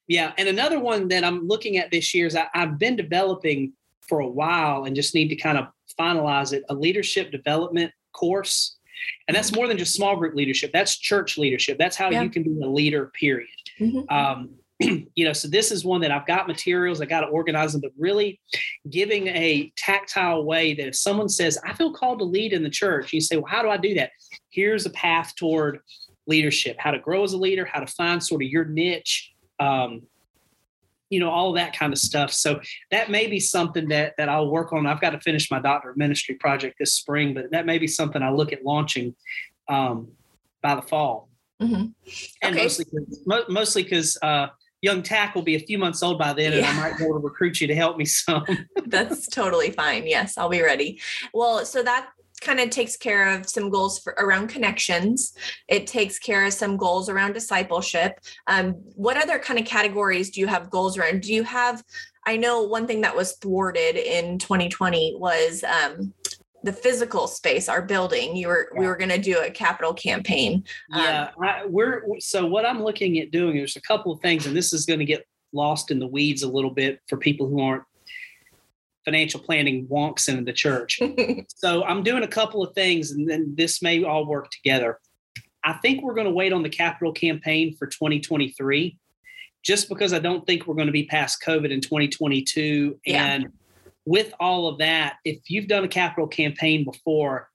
Yeah. 0.08 0.34
And 0.38 0.48
another 0.48 0.80
one 0.80 1.08
that 1.10 1.24
I'm 1.24 1.48
looking 1.48 1.78
at 1.78 1.92
this 1.92 2.14
year 2.14 2.28
is 2.28 2.36
I, 2.36 2.48
I've 2.54 2.80
been 2.80 2.96
developing 2.96 3.74
for 4.02 4.20
a 4.20 4.28
while 4.28 4.86
and 4.86 4.96
just 4.96 5.14
need 5.16 5.30
to 5.30 5.36
kind 5.36 5.58
of 5.58 5.68
finalize 6.00 6.54
it 6.54 6.64
a 6.70 6.74
leadership 6.76 7.32
development 7.32 7.92
course. 8.14 8.78
And 9.28 9.36
that's 9.36 9.54
more 9.54 9.68
than 9.68 9.78
just 9.78 9.94
small 9.94 10.16
group 10.16 10.36
leadership, 10.36 10.72
that's 10.74 10.98
church 10.98 11.38
leadership. 11.38 11.78
That's 11.78 11.96
how 11.96 12.10
Yeah. 12.10 12.24
you 12.24 12.30
can 12.30 12.44
be 12.44 12.62
a 12.62 12.68
leader, 12.68 13.12
period. 13.20 13.50
Mhm. 13.80 14.12
um, 14.12 14.50
you 15.16 15.24
know, 15.26 15.32
so 15.34 15.48
this 15.48 15.72
is 15.72 15.86
one 15.86 16.02
that 16.02 16.12
I've 16.12 16.26
got 16.28 16.48
materials, 16.48 17.00
I 17.00 17.06
got 17.06 17.22
to 17.22 17.28
organize 17.28 17.72
them, 17.72 17.82
but 17.82 17.92
really 17.98 18.40
giving 18.90 19.28
a 19.28 19.72
tactile 19.78 20.44
way 20.44 20.74
that 20.74 20.88
if 20.88 20.96
someone 20.96 21.30
says, 21.30 21.58
I 21.66 21.74
feel 21.74 21.94
called 21.94 22.20
to 22.20 22.26
lead 22.26 22.52
in 22.52 22.62
the 22.64 22.70
church, 22.70 23.14
you 23.14 23.22
say, 23.22 23.38
Well, 23.38 23.46
how 23.48 23.62
do 23.62 23.70
I 23.70 23.78
do 23.78 23.94
that? 23.96 24.12
Here's 24.50 24.86
a 24.86 24.90
path 24.90 25.34
toward 25.36 25.80
leadership, 26.28 26.76
how 26.80 26.92
to 26.92 27.00
grow 27.00 27.24
as 27.24 27.34
a 27.34 27.38
leader, 27.38 27.66
how 27.66 27.80
to 27.80 27.88
find 27.88 28.24
sort 28.24 28.44
of 28.44 28.50
your 28.50 28.66
niche. 28.66 29.34
Um, 29.60 30.04
you 31.12 31.20
know 31.20 31.30
all 31.30 31.54
that 31.54 31.78
kind 31.78 31.94
of 31.94 32.00
stuff 32.00 32.32
so 32.32 32.60
that 32.90 33.12
may 33.12 33.28
be 33.28 33.40
something 33.40 33.88
that 33.90 34.16
that 34.18 34.28
i'll 34.28 34.50
work 34.50 34.74
on 34.74 34.88
i've 34.88 35.00
got 35.00 35.12
to 35.12 35.20
finish 35.20 35.52
my 35.52 35.60
doctor 35.60 35.92
of 35.92 35.98
ministry 35.98 36.34
project 36.34 36.78
this 36.80 36.94
spring 36.94 37.32
but 37.36 37.52
that 37.52 37.64
may 37.68 37.78
be 37.78 37.86
something 37.86 38.24
i 38.24 38.32
look 38.32 38.52
at 38.52 38.66
launching 38.66 39.16
um, 39.70 40.08
by 40.64 40.74
the 40.74 40.82
fall 40.82 41.30
Mhm. 41.62 41.94
and 42.42 42.56
Okay. 42.56 42.64
mostly 42.64 42.86
mo- 43.28 43.46
mostly 43.50 43.84
because 43.84 44.18
uh, 44.24 44.48
young 44.82 45.04
tack 45.04 45.36
will 45.36 45.44
be 45.44 45.56
a 45.56 45.60
few 45.60 45.78
months 45.78 46.04
old 46.04 46.18
by 46.20 46.34
then, 46.34 46.54
and 46.54 46.66
I 46.66 46.74
might 46.74 46.98
be 46.98 47.04
able 47.06 47.20
to 47.20 47.26
recruit 47.26 47.62
you 47.62 47.68
to 47.68 47.76
help 47.76 47.98
me 47.98 48.06
some. 48.06 48.44
That's 48.88 49.28
totally 49.28 49.72
fine. 49.72 50.06
Yes, 50.06 50.38
I'll 50.38 50.50
be 50.50 50.62
ready. 50.62 51.00
Well, 51.34 51.66
so 51.66 51.82
that 51.84 52.10
kind 52.42 52.60
of 52.60 52.70
takes 52.70 52.98
care 52.98 53.30
of 53.30 53.50
some 53.50 53.70
goals 53.70 54.00
for 54.00 54.16
around 54.18 54.48
connections. 54.48 55.34
It 55.68 55.88
takes 55.88 56.20
care 56.20 56.46
of 56.46 56.54
some 56.54 56.78
goals 56.78 57.10
around 57.10 57.34
discipleship. 57.34 58.20
Um, 58.48 58.72
what 58.96 59.18
other 59.18 59.40
kind 59.40 59.60
of 59.60 59.66
categories 59.66 60.30
do 60.32 60.40
you 60.40 60.48
have 60.48 60.70
goals 60.70 60.98
around? 60.98 61.22
Do 61.22 61.34
you 61.34 61.44
have? 61.44 61.84
I 62.26 62.38
know 62.38 62.64
one 62.64 62.88
thing 62.88 63.02
that 63.02 63.16
was 63.16 63.34
thwarted 63.34 63.96
in 63.96 64.40
2020 64.40 65.18
was 65.20 65.64
um, 65.64 66.14
the 66.64 66.74
physical 66.74 67.28
space, 67.28 67.70
our 67.70 67.82
building. 67.82 68.36
You 68.36 68.48
were 68.48 68.72
we 68.76 68.88
were 68.88 68.98
going 68.98 69.10
to 69.10 69.20
do 69.20 69.40
a 69.40 69.52
capital 69.52 69.94
campaign. 69.94 70.64
Um, 70.92 71.02
yeah, 71.02 71.30
I, 71.42 71.66
we're 71.68 72.02
so 72.20 72.46
what 72.46 72.66
I'm 72.66 72.84
looking 72.84 73.20
at 73.20 73.32
doing. 73.32 73.56
There's 73.56 73.76
a 73.76 73.82
couple 73.82 74.12
of 74.12 74.20
things, 74.22 74.48
and 74.48 74.56
this 74.56 74.74
is 74.74 74.86
going 74.86 75.00
to 75.00 75.06
get 75.06 75.26
lost 75.54 75.92
in 75.92 76.00
the 76.00 76.08
weeds 76.08 76.44
a 76.44 76.50
little 76.50 76.72
bit 76.72 77.00
for 77.08 77.18
people 77.18 77.48
who 77.48 77.62
aren't 77.62 77.84
financial 79.06 79.40
planning 79.40 79.88
wonks 79.88 80.28
in 80.28 80.44
the 80.44 80.54
church. 80.54 81.00
so 81.56 81.84
I'm 81.84 82.04
doing 82.04 82.24
a 82.24 82.28
couple 82.28 82.64
of 82.64 82.74
things, 82.74 83.12
and 83.12 83.30
then 83.30 83.54
this 83.56 83.82
may 83.82 84.04
all 84.04 84.26
work 84.26 84.50
together. 84.50 85.00
I 85.64 85.74
think 85.74 86.04
we're 86.04 86.14
going 86.14 86.28
to 86.28 86.34
wait 86.34 86.54
on 86.54 86.64
the 86.64 86.70
capital 86.70 87.14
campaign 87.14 87.76
for 87.78 87.88
2023 87.88 88.98
just 89.64 89.90
because 89.90 90.14
I 90.14 90.20
don't 90.20 90.46
think 90.46 90.68
we're 90.68 90.76
going 90.76 90.88
to 90.88 90.94
be 90.94 91.06
past 91.06 91.42
COVID 91.44 91.72
in 91.72 91.82
2022. 91.82 93.00
Yeah. 93.06 93.26
And 93.26 93.48
with 94.06 94.32
all 94.40 94.68
of 94.68 94.78
that, 94.78 95.16
if 95.26 95.50
you've 95.50 95.68
done 95.68 95.84
a 95.84 95.88
capital 95.88 96.28
campaign 96.28 96.86
before, 96.86 97.50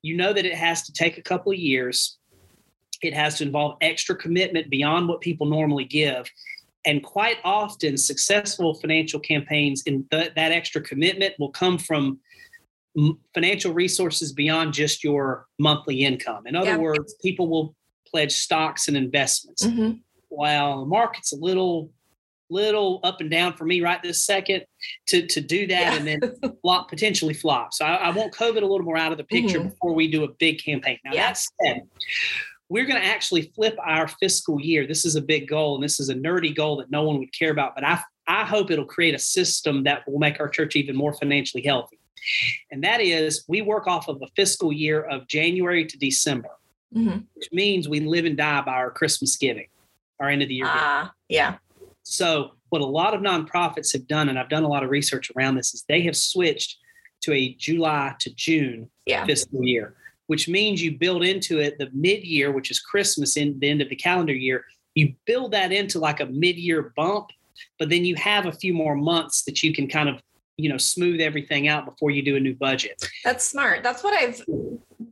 you 0.00 0.16
know 0.16 0.32
that 0.32 0.46
it 0.46 0.54
has 0.54 0.82
to 0.84 0.92
take 0.92 1.18
a 1.18 1.22
couple 1.22 1.52
of 1.52 1.58
years. 1.58 2.16
It 3.02 3.12
has 3.12 3.38
to 3.38 3.44
involve 3.44 3.76
extra 3.82 4.16
commitment 4.16 4.70
beyond 4.70 5.08
what 5.08 5.20
people 5.20 5.46
normally 5.46 5.84
give. 5.84 6.30
And 6.84 7.02
quite 7.02 7.36
often, 7.44 7.96
successful 7.96 8.74
financial 8.74 9.20
campaigns 9.20 9.82
and 9.86 10.10
th- 10.10 10.32
that 10.34 10.52
extra 10.52 10.80
commitment 10.80 11.34
will 11.38 11.50
come 11.50 11.78
from 11.78 12.18
m- 12.98 13.18
financial 13.34 13.72
resources 13.72 14.32
beyond 14.32 14.74
just 14.74 15.04
your 15.04 15.46
monthly 15.58 16.02
income. 16.04 16.46
In 16.46 16.56
other 16.56 16.70
Yeah. 16.70 16.76
words, 16.78 17.14
people 17.22 17.48
will 17.48 17.74
pledge 18.10 18.32
stocks 18.32 18.88
and 18.88 18.96
investments. 18.96 19.62
Mhm. 19.62 20.00
While 20.28 20.80
the 20.80 20.86
market's 20.86 21.32
a 21.32 21.36
little 21.36 21.90
little 22.50 23.00
up 23.02 23.22
and 23.22 23.30
down 23.30 23.56
for 23.56 23.64
me 23.64 23.80
right 23.80 24.02
this 24.02 24.22
second 24.26 24.62
to 25.06 25.26
to 25.26 25.40
do 25.40 25.66
that 25.66 25.80
Yeah. 25.80 25.96
and 25.96 26.06
then 26.06 26.20
flop 26.62 26.90
potentially 26.90 27.32
flop. 27.32 27.72
So 27.72 27.82
I, 27.86 27.94
I 27.94 28.10
want 28.10 28.34
COVID 28.34 28.58
a 28.62 28.66
little 28.66 28.82
more 28.82 28.98
out 28.98 29.10
of 29.10 29.16
the 29.16 29.24
picture 29.24 29.58
Mhm. 29.60 29.70
before 29.70 29.94
we 29.94 30.06
do 30.06 30.24
a 30.24 30.28
big 30.28 30.62
campaign. 30.62 30.98
Now 31.02 31.12
Yeah. 31.14 31.28
that 31.32 31.38
said, 31.64 31.82
we're 32.72 32.86
going 32.86 32.98
to 33.00 33.06
actually 33.06 33.42
flip 33.54 33.76
our 33.84 34.08
fiscal 34.08 34.58
year. 34.58 34.86
This 34.86 35.04
is 35.04 35.14
a 35.14 35.20
big 35.20 35.46
goal, 35.46 35.74
and 35.74 35.84
this 35.84 36.00
is 36.00 36.08
a 36.08 36.14
nerdy 36.14 36.56
goal 36.56 36.76
that 36.78 36.90
no 36.90 37.02
one 37.02 37.18
would 37.18 37.30
care 37.38 37.50
about. 37.50 37.74
But 37.74 37.84
I 37.84 38.00
I 38.26 38.44
hope 38.44 38.70
it'll 38.70 38.84
create 38.86 39.14
a 39.14 39.18
system 39.18 39.82
that 39.82 40.08
will 40.08 40.20
make 40.20 40.38
our 40.40 40.48
church 40.48 40.76
even 40.76 40.94
more 40.96 41.12
financially 41.12 41.62
healthy. 41.64 41.98
And 42.70 42.82
that 42.84 43.00
is, 43.00 43.44
we 43.48 43.62
work 43.62 43.88
off 43.88 44.06
of 44.08 44.22
a 44.22 44.28
fiscal 44.36 44.72
year 44.72 45.02
of 45.02 45.26
January 45.26 45.84
to 45.84 45.98
December, 45.98 46.50
Mhm. 46.94 47.26
which 47.34 47.48
means 47.52 47.88
we 47.88 47.98
live 47.98 48.24
and 48.24 48.36
die 48.36 48.60
by 48.62 48.72
our 48.74 48.92
Christmas 48.92 49.36
giving, 49.36 49.66
our 50.20 50.28
end 50.30 50.40
of 50.40 50.48
the 50.48 50.54
year. 50.54 50.66
Ah, 50.68 51.12
yeah. 51.28 51.58
So, 52.04 52.52
what 52.70 52.80
a 52.80 52.86
lot 52.86 53.12
of 53.12 53.20
nonprofits 53.20 53.92
have 53.92 54.06
done, 54.06 54.28
and 54.30 54.38
I've 54.38 54.48
done 54.48 54.62
a 54.62 54.68
lot 54.68 54.84
of 54.84 54.88
research 54.90 55.30
around 55.36 55.56
this, 55.56 55.74
is 55.74 55.84
they 55.88 56.02
have 56.02 56.16
switched 56.16 56.78
to 57.22 57.32
a 57.34 57.54
July 57.54 58.14
to 58.20 58.32
June 58.34 58.88
Yeah. 59.04 59.26
fiscal 59.26 59.62
year, 59.64 59.96
which 60.26 60.48
means 60.48 60.82
you 60.82 60.98
build 60.98 61.24
into 61.24 61.58
it 61.58 61.78
the 61.78 61.90
mid 61.92 62.24
year, 62.24 62.52
which 62.52 62.70
is 62.70 62.80
Christmas 62.80 63.36
in 63.36 63.58
the 63.58 63.68
end 63.68 63.82
of 63.82 63.88
the 63.88 63.96
calendar 63.96 64.34
year. 64.34 64.64
You 64.94 65.14
build 65.26 65.52
that 65.52 65.72
into 65.72 65.98
like 65.98 66.20
a 66.20 66.26
mid 66.26 66.56
year 66.56 66.92
bump, 66.96 67.28
but 67.78 67.88
then 67.88 68.04
you 68.04 68.14
have 68.16 68.46
a 68.46 68.52
few 68.52 68.74
more 68.74 68.94
months 68.94 69.42
that 69.44 69.62
you 69.62 69.74
can 69.74 69.88
kind 69.88 70.08
of 70.08 70.22
you 70.56 70.68
know 70.68 70.76
smooth 70.76 71.20
everything 71.20 71.68
out 71.68 71.86
before 71.86 72.10
you 72.10 72.22
do 72.22 72.36
a 72.36 72.40
new 72.40 72.54
budget. 72.54 73.02
That's 73.24 73.46
smart. 73.46 73.82
That's 73.82 74.04
what 74.04 74.14
I've 74.14 74.42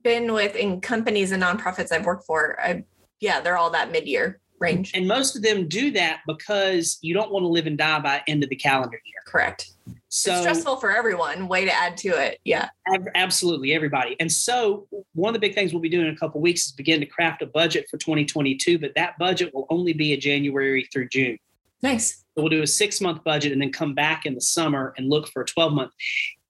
been 0.03 0.33
with 0.33 0.57
in 0.57 0.81
companies 0.81 1.33
and 1.33 1.43
nonprofits 1.43 1.93
I've 1.93 2.07
worked 2.07 2.27
for. 2.27 2.61
I, 2.61 2.85
yeah, 3.21 3.41
they're 3.41 3.57
all 3.57 3.71
that 3.71 3.93
mid-year 3.93 4.41
range. 4.61 4.93
And 4.95 5.09
most 5.09 5.35
of 5.35 5.43
them 5.43 5.67
do 5.67 5.91
that 5.93 6.21
because 6.27 6.99
you 7.01 7.15
don't 7.15 7.33
want 7.33 7.43
to 7.43 7.49
live 7.49 7.67
and 7.67 7.77
die 7.77 7.99
by 8.01 8.23
end 8.29 8.45
of 8.45 8.51
the 8.51 8.57
calendar 8.57 9.01
year. 9.05 9.23
Correct. 9.27 9.73
So 10.09 10.33
it's 10.33 10.41
stressful 10.41 10.77
for 10.77 10.91
everyone. 10.91 11.49
Way 11.49 11.65
to 11.65 11.73
add 11.73 11.97
to 11.99 12.09
it. 12.09 12.39
Yeah. 12.45 12.69
Ab- 12.93 13.09
Absolutely, 13.15 13.73
everybody. 13.73 14.17
And 14.21 14.31
so, 14.31 14.87
one 15.15 15.31
of 15.31 15.35
the 15.35 15.47
big 15.47 15.55
things 15.55 15.73
we'll 15.73 15.83
be 15.83 15.89
doing 15.89 16.07
in 16.07 16.15
a 16.15 16.17
couple 16.17 16.39
of 16.39 16.43
weeks 16.43 16.67
is 16.67 16.73
begin 16.73 17.01
to 17.01 17.07
craft 17.07 17.43
a 17.43 17.47
budget 17.47 17.87
for 17.89 17.97
2022. 17.97 18.79
But 18.79 18.93
that 18.97 19.19
budget 19.19 19.55
will 19.55 19.67
only 19.71 19.93
be 19.93 20.13
a 20.13 20.17
January 20.17 20.89
through 20.93 21.09
June. 21.09 21.39
Nice. 21.83 22.25
So 22.35 22.43
we'll 22.43 22.49
do 22.49 22.63
a 22.63 22.67
six 22.67 23.01
month 23.01 23.25
budget 23.25 23.53
and 23.53 23.63
then 23.63 23.73
come 23.73 23.95
back 23.95 24.27
in 24.27 24.35
the 24.35 24.41
summer 24.41 24.95
and 24.97 25.09
look 25.09 25.29
for 25.29 25.43
a 25.43 25.47
12 25.47 25.73
month. 25.73 25.93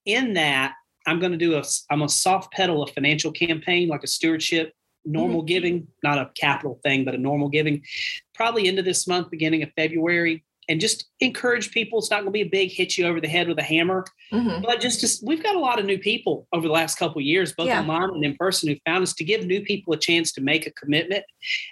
In 0.05 0.33
that, 0.33 0.73
I'm 1.07 1.19
going 1.19 1.31
to 1.31 1.37
do 1.37 1.55
a 1.55 1.63
I'm 1.89 2.01
a 2.01 2.09
soft 2.09 2.51
pedal 2.53 2.83
a 2.83 2.87
financial 2.87 3.31
campaign 3.31 3.87
like 3.87 4.03
a 4.03 4.07
stewardship, 4.07 4.73
normal 5.05 5.41
giving, 5.41 5.87
not 6.03 6.17
a 6.17 6.29
capital 6.35 6.79
thing, 6.83 7.05
but 7.05 7.15
a 7.15 7.17
normal 7.17 7.49
giving, 7.49 7.83
probably 8.35 8.67
into 8.67 8.81
this 8.81 9.07
month, 9.07 9.29
beginning 9.29 9.63
of 9.63 9.69
February. 9.75 10.43
And 10.69 10.79
just 10.79 11.05
encourage 11.19 11.71
people. 11.71 11.99
It's 11.99 12.11
not 12.11 12.17
going 12.21 12.27
to 12.27 12.31
be 12.31 12.41
a 12.43 12.49
big 12.49 12.71
hit 12.71 12.97
you 12.97 13.05
over 13.05 13.19
the 13.19 13.27
head 13.27 13.47
with 13.49 13.57
a 13.59 13.63
hammer 13.63 14.05
Mhm. 14.31 14.61
but 14.61 14.79
just, 14.79 15.01
just 15.01 15.25
we've 15.25 15.43
got 15.43 15.55
a 15.55 15.59
lot 15.59 15.79
of 15.79 15.85
new 15.85 15.97
people 15.97 16.47
over 16.53 16.65
the 16.65 16.71
last 16.73 16.97
couple 16.97 17.19
of 17.19 17.25
years, 17.25 17.51
both 17.51 17.67
Yeah. 17.67 17.81
online 17.81 18.11
and 18.11 18.23
in 18.23 18.35
person, 18.37 18.69
who 18.69 18.75
found 18.85 19.01
us 19.03 19.13
to 19.15 19.25
give 19.25 19.45
new 19.45 19.61
people 19.61 19.91
a 19.93 19.97
chance 19.97 20.31
to 20.33 20.41
make 20.41 20.65
a 20.67 20.71
commitment 20.71 21.25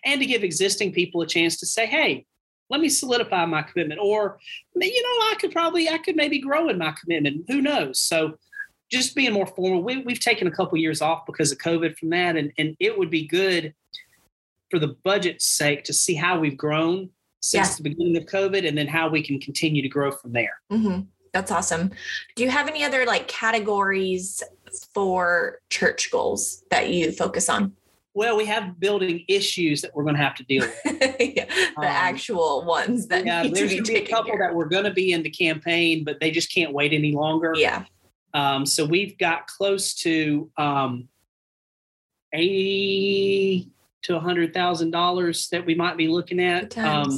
and 0.03 0.19
to 0.19 0.25
give 0.25 0.43
existing 0.43 0.91
people 0.91 1.21
a 1.21 1.27
chance 1.27 1.57
to 1.59 1.65
say, 1.65 1.86
hey, 1.86 2.25
let 2.69 2.81
me 2.81 2.89
solidify 2.89 3.45
my 3.45 3.62
commitment. 3.62 4.01
Or, 4.03 4.39
you 4.75 5.01
know, 5.03 5.25
I 5.31 5.36
could 5.39 5.51
probably, 5.51 5.88
I 5.88 6.00
could 6.00 6.17
maybe 6.17 6.39
grow 6.39 6.67
in 6.67 6.77
my 6.77 6.93
commitment. 7.00 7.45
Who 7.48 7.62
knows? 7.62 8.00
So 8.00 8.33
just 8.89 9.15
being 9.15 9.34
more 9.34 9.46
formal. 9.48 9.84
We, 9.84 9.98
we've 9.98 10.19
taken 10.19 10.48
a 10.48 10.51
couple 10.51 10.75
of 10.75 10.81
years 10.81 11.01
off 11.01 11.25
because 11.25 11.51
of 11.51 11.60
COVID 11.60 11.98
from 11.98 12.10
that. 12.10 12.36
And, 12.36 12.51
and 12.58 12.75
it 12.79 12.98
would 12.98 13.10
be 13.10 13.27
good 13.27 13.74
for 14.72 14.79
the 14.79 14.96
budget's 15.03 15.46
sake 15.46 15.84
to 15.86 15.93
see 15.93 16.15
how 16.15 16.39
we've 16.39 16.58
grown 16.58 17.10
since 17.41 17.69
Yeah. 17.69 17.75
the 17.77 17.84
beginning 17.89 18.17
of 18.17 18.25
COVID 18.25 18.67
and 18.67 18.77
then 18.77 18.88
how 18.88 19.08
we 19.10 19.24
can 19.24 19.39
continue 19.39 19.81
to 19.81 19.88
grow 19.89 20.12
from 20.12 20.34
there. 20.34 20.60
Mhm. 20.72 21.08
That's 21.34 21.51
awesome. 21.51 21.91
Do 22.36 22.43
you 22.43 22.50
have 22.50 22.67
any 22.67 22.84
other 22.84 23.05
like 23.05 23.27
categories 23.27 24.41
for 24.93 25.60
church 25.69 26.10
goals 26.12 26.63
that 26.72 26.89
you 26.89 27.12
focus 27.12 27.50
on? 27.50 27.74
Well, 28.15 28.36
we 28.36 28.46
have 28.46 28.79
building 28.79 29.24
issues 29.27 29.81
that 29.81 29.96
we're 29.96 30.03
going 30.03 30.15
to 30.15 30.22
have 30.22 30.36
to 30.36 30.43
deal 30.43 30.63
with. 30.63 30.75
yeah, 31.19 31.46
the 31.46 31.74
Um, 31.77 31.84
actual 31.86 32.65
ones 32.65 33.08
that 33.08 33.25
yeah, 33.25 33.41
need 33.43 33.53
there's 33.55 33.72
going 33.72 33.84
to 33.84 33.91
be 33.93 34.00
a 34.00 34.05
couple 34.08 34.36
that 34.39 34.53
were 34.53 34.65
going 34.65 34.84
to 34.86 34.91
be 34.91 35.13
in 35.13 35.22
the 35.22 35.29
campaign, 35.29 36.03
but 36.03 36.19
they 36.19 36.31
just 36.31 36.51
can't 36.53 36.74
wait 36.74 36.91
any 36.91 37.12
longer. 37.12 37.53
Yeah. 37.55 37.86
Um, 38.33 38.65
so 38.65 38.86
we've 38.86 39.17
got 39.17 39.48
close 39.48 39.93
to 39.95 40.50
um, 40.57 41.07
eighty 42.33 43.69
to 44.03 44.15
a 44.15 44.19
hundred 44.19 44.53
thousand 44.53 44.91
dollars 44.91 45.50
that 45.51 45.65
we 45.65 45.75
might 45.75 45.98
be 45.98 46.07
looking 46.07 46.39
at. 46.39 46.77
Um, 46.77 47.17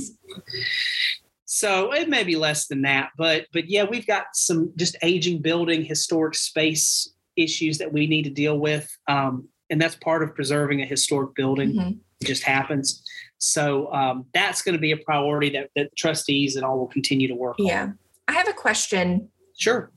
so 1.45 1.93
it 1.93 2.09
may 2.09 2.23
be 2.23 2.35
less 2.35 2.67
than 2.67 2.81
that, 2.83 3.09
but 3.17 3.45
but 3.53 3.69
yeah, 3.69 3.83
we've 3.83 4.07
got 4.07 4.27
some 4.33 4.71
just 4.77 4.95
aging 5.01 5.41
building, 5.41 5.83
historic 5.83 6.35
space 6.35 7.13
issues 7.35 7.77
that 7.77 7.91
we 7.91 8.07
need 8.07 8.23
to 8.23 8.29
deal 8.29 8.57
with, 8.57 8.89
um, 9.07 9.47
and 9.69 9.81
that's 9.81 9.95
part 9.95 10.23
of 10.23 10.33
preserving 10.33 10.81
a 10.81 10.85
historic 10.85 11.35
building. 11.35 11.73
Mhm. 11.73 11.99
It 12.21 12.25
just 12.25 12.43
happens. 12.43 13.03
So 13.39 13.91
um, 13.91 14.25
that's 14.33 14.61
going 14.61 14.73
to 14.73 14.79
be 14.79 14.91
a 14.91 14.97
priority 14.97 15.49
that, 15.51 15.71
that 15.75 15.95
trustees 15.95 16.55
and 16.55 16.63
all 16.63 16.77
will 16.77 16.87
continue 16.87 17.27
to 17.27 17.33
work 17.33 17.59
on. 17.59 17.65
Yeah. 17.65 17.89
I 18.27 18.33
have 18.33 18.47
a 18.47 18.53
question. 18.53 19.29
Sure. 19.57 19.91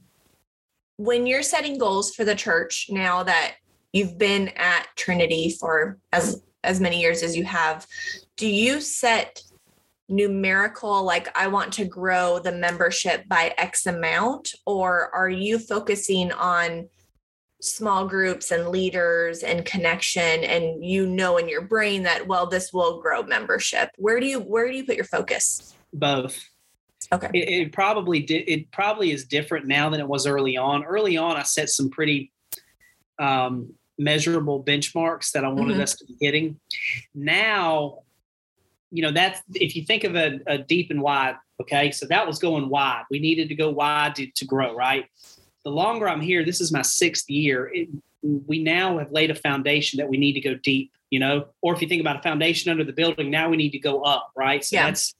When 0.96 1.26
you're 1.26 1.42
setting 1.42 1.78
goals 1.78 2.14
for 2.14 2.24
the 2.24 2.34
church 2.34 2.86
now 2.90 3.22
that 3.24 3.54
you've 3.92 4.18
been 4.18 4.48
at 4.56 4.86
Trinity 4.96 5.56
for 5.58 5.98
as 6.12 6.42
as 6.62 6.80
many 6.80 7.00
years 7.00 7.22
as 7.22 7.36
you 7.36 7.44
have, 7.44 7.86
do 8.36 8.46
you 8.46 8.80
set 8.80 9.42
numerical 10.08 11.02
like 11.02 11.36
I 11.36 11.46
want 11.46 11.72
to 11.74 11.84
grow 11.84 12.38
the 12.38 12.52
membership 12.52 13.28
by 13.28 13.54
X 13.58 13.86
amount? 13.86 14.50
Or 14.66 15.14
are 15.14 15.30
you 15.30 15.58
focusing 15.58 16.32
on 16.32 16.88
small 17.60 18.06
groups 18.06 18.50
and 18.50 18.68
leaders 18.68 19.42
and 19.42 19.64
connection 19.64 20.44
and 20.44 20.84
you 20.84 21.06
know 21.06 21.38
in 21.38 21.48
your 21.48 21.62
brain 21.62 22.02
that 22.02 22.26
well 22.26 22.46
this 22.46 22.72
will 22.72 23.00
grow 23.00 23.22
membership? 23.22 23.90
Where 23.96 24.20
do 24.20 24.26
you 24.26 24.40
where 24.40 24.70
do 24.70 24.76
you 24.76 24.84
put 24.84 24.96
your 24.96 25.04
focus? 25.04 25.74
Both. 25.92 26.50
Okay 27.12 27.28
It, 27.34 27.48
it 27.66 27.72
probably 27.72 28.20
di- 28.20 28.44
it 28.46 28.70
probably 28.70 29.10
is 29.12 29.24
different 29.24 29.66
now 29.66 29.90
than 29.90 30.00
it 30.00 30.08
was 30.08 30.26
early 30.26 30.56
on. 30.56 30.84
Early 30.84 31.16
on, 31.16 31.36
I 31.36 31.42
set 31.42 31.68
some 31.68 31.90
pretty 31.90 32.32
um, 33.18 33.72
measurable 33.98 34.62
benchmarks 34.64 35.30
that 35.32 35.44
I 35.44 35.48
wanted 35.48 35.76
Mhm. 35.76 35.82
us 35.82 35.94
to 35.96 36.04
be 36.04 36.16
hitting. 36.20 36.58
Now, 37.14 38.00
you 38.90 39.02
know, 39.02 39.12
that's 39.12 39.40
if 39.54 39.76
you 39.76 39.84
think 39.84 40.04
of 40.04 40.14
a, 40.16 40.40
a 40.46 40.58
deep 40.58 40.90
and 40.90 41.00
wide. 41.02 41.36
Okay, 41.60 41.92
so 41.92 42.06
that 42.06 42.26
was 42.26 42.40
going 42.40 42.68
wide. 42.68 43.04
We 43.10 43.20
needed 43.20 43.48
to 43.48 43.54
go 43.54 43.70
wide 43.70 44.16
to, 44.16 44.26
to 44.26 44.44
grow, 44.44 44.74
right? 44.74 45.06
The 45.64 45.70
longer 45.70 46.08
I'm 46.08 46.20
here, 46.20 46.44
this 46.44 46.60
is 46.60 46.72
my 46.72 46.82
sixth 46.82 47.30
year. 47.30 47.70
It, 47.72 47.88
we 48.22 48.62
now 48.62 48.98
have 48.98 49.12
laid 49.12 49.30
a 49.30 49.34
foundation 49.36 49.98
that 49.98 50.08
we 50.08 50.16
need 50.16 50.32
to 50.32 50.40
go 50.40 50.54
deep. 50.56 50.90
You 51.10 51.20
know, 51.20 51.46
or 51.62 51.72
if 51.74 51.80
you 51.80 51.86
think 51.86 52.00
about 52.00 52.16
a 52.16 52.22
foundation 52.22 52.72
under 52.72 52.82
the 52.82 52.92
building, 52.92 53.30
now 53.30 53.48
we 53.48 53.56
need 53.56 53.70
to 53.70 53.78
go 53.78 54.02
up, 54.02 54.32
right? 54.36 54.64
So 54.64 54.74
Yeah. 54.74 54.86
that's 54.86 55.14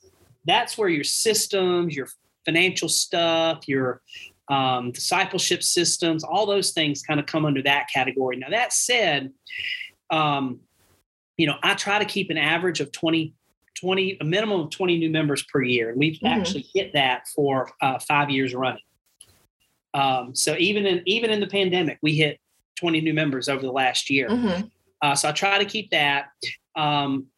that's 0.45 0.77
where 0.77 0.89
your 0.89 1.05
systems, 1.05 1.97
your 1.97 2.09
financial 2.45 2.89
stuff, 2.89 3.67
your 3.67 4.03
um, 4.49 4.93
discipleship 4.93 5.63
systems, 5.63 6.23
all 6.25 6.47
those 6.47 6.73
things 6.73 7.03
kind 7.03 7.19
of 7.19 7.27
come 7.27 7.45
under 7.47 7.63
that 7.63 7.89
category. 7.93 8.37
Now, 8.37 8.51
that 8.51 8.73
said, 8.73 9.33
um, 10.11 10.61
you 11.37 11.47
know, 11.47 11.57
I 11.63 11.75
try 11.75 11.99
to 11.99 12.05
keep 12.05 12.31
an 12.31 12.37
average 12.37 12.81
of 12.81 12.93
20, 12.93 13.35
20, 13.81 14.19
a 14.21 14.25
minimum 14.25 14.61
of 14.61 14.71
20 14.71 14.99
new 14.99 15.11
members 15.11 15.43
per 15.45 15.63
year. 15.63 15.91
And 15.91 15.99
we've 15.99 16.19
Mhm. 16.21 16.29
actually 16.29 16.67
hit 16.75 16.93
that 16.93 17.27
for 17.35 17.73
uh, 17.81 17.99
five 17.99 18.31
years 18.31 18.55
running. 18.55 18.83
Um, 19.95 20.35
so 20.35 20.57
even 20.59 20.87
in 20.87 21.03
even 21.07 21.31
in 21.31 21.41
the 21.41 21.47
pandemic, 21.47 21.99
we 22.03 22.15
hit 22.17 22.39
20 22.77 23.01
new 23.01 23.15
members 23.15 23.49
over 23.49 23.63
the 23.63 23.73
last 23.73 24.11
year. 24.11 24.29
Mhm. 24.29 24.71
Uh, 25.01 25.15
so 25.15 25.29
I 25.29 25.33
try 25.33 25.59
to 25.59 25.65
keep 25.65 25.91
that. 25.91 26.27
Um, 26.77 27.29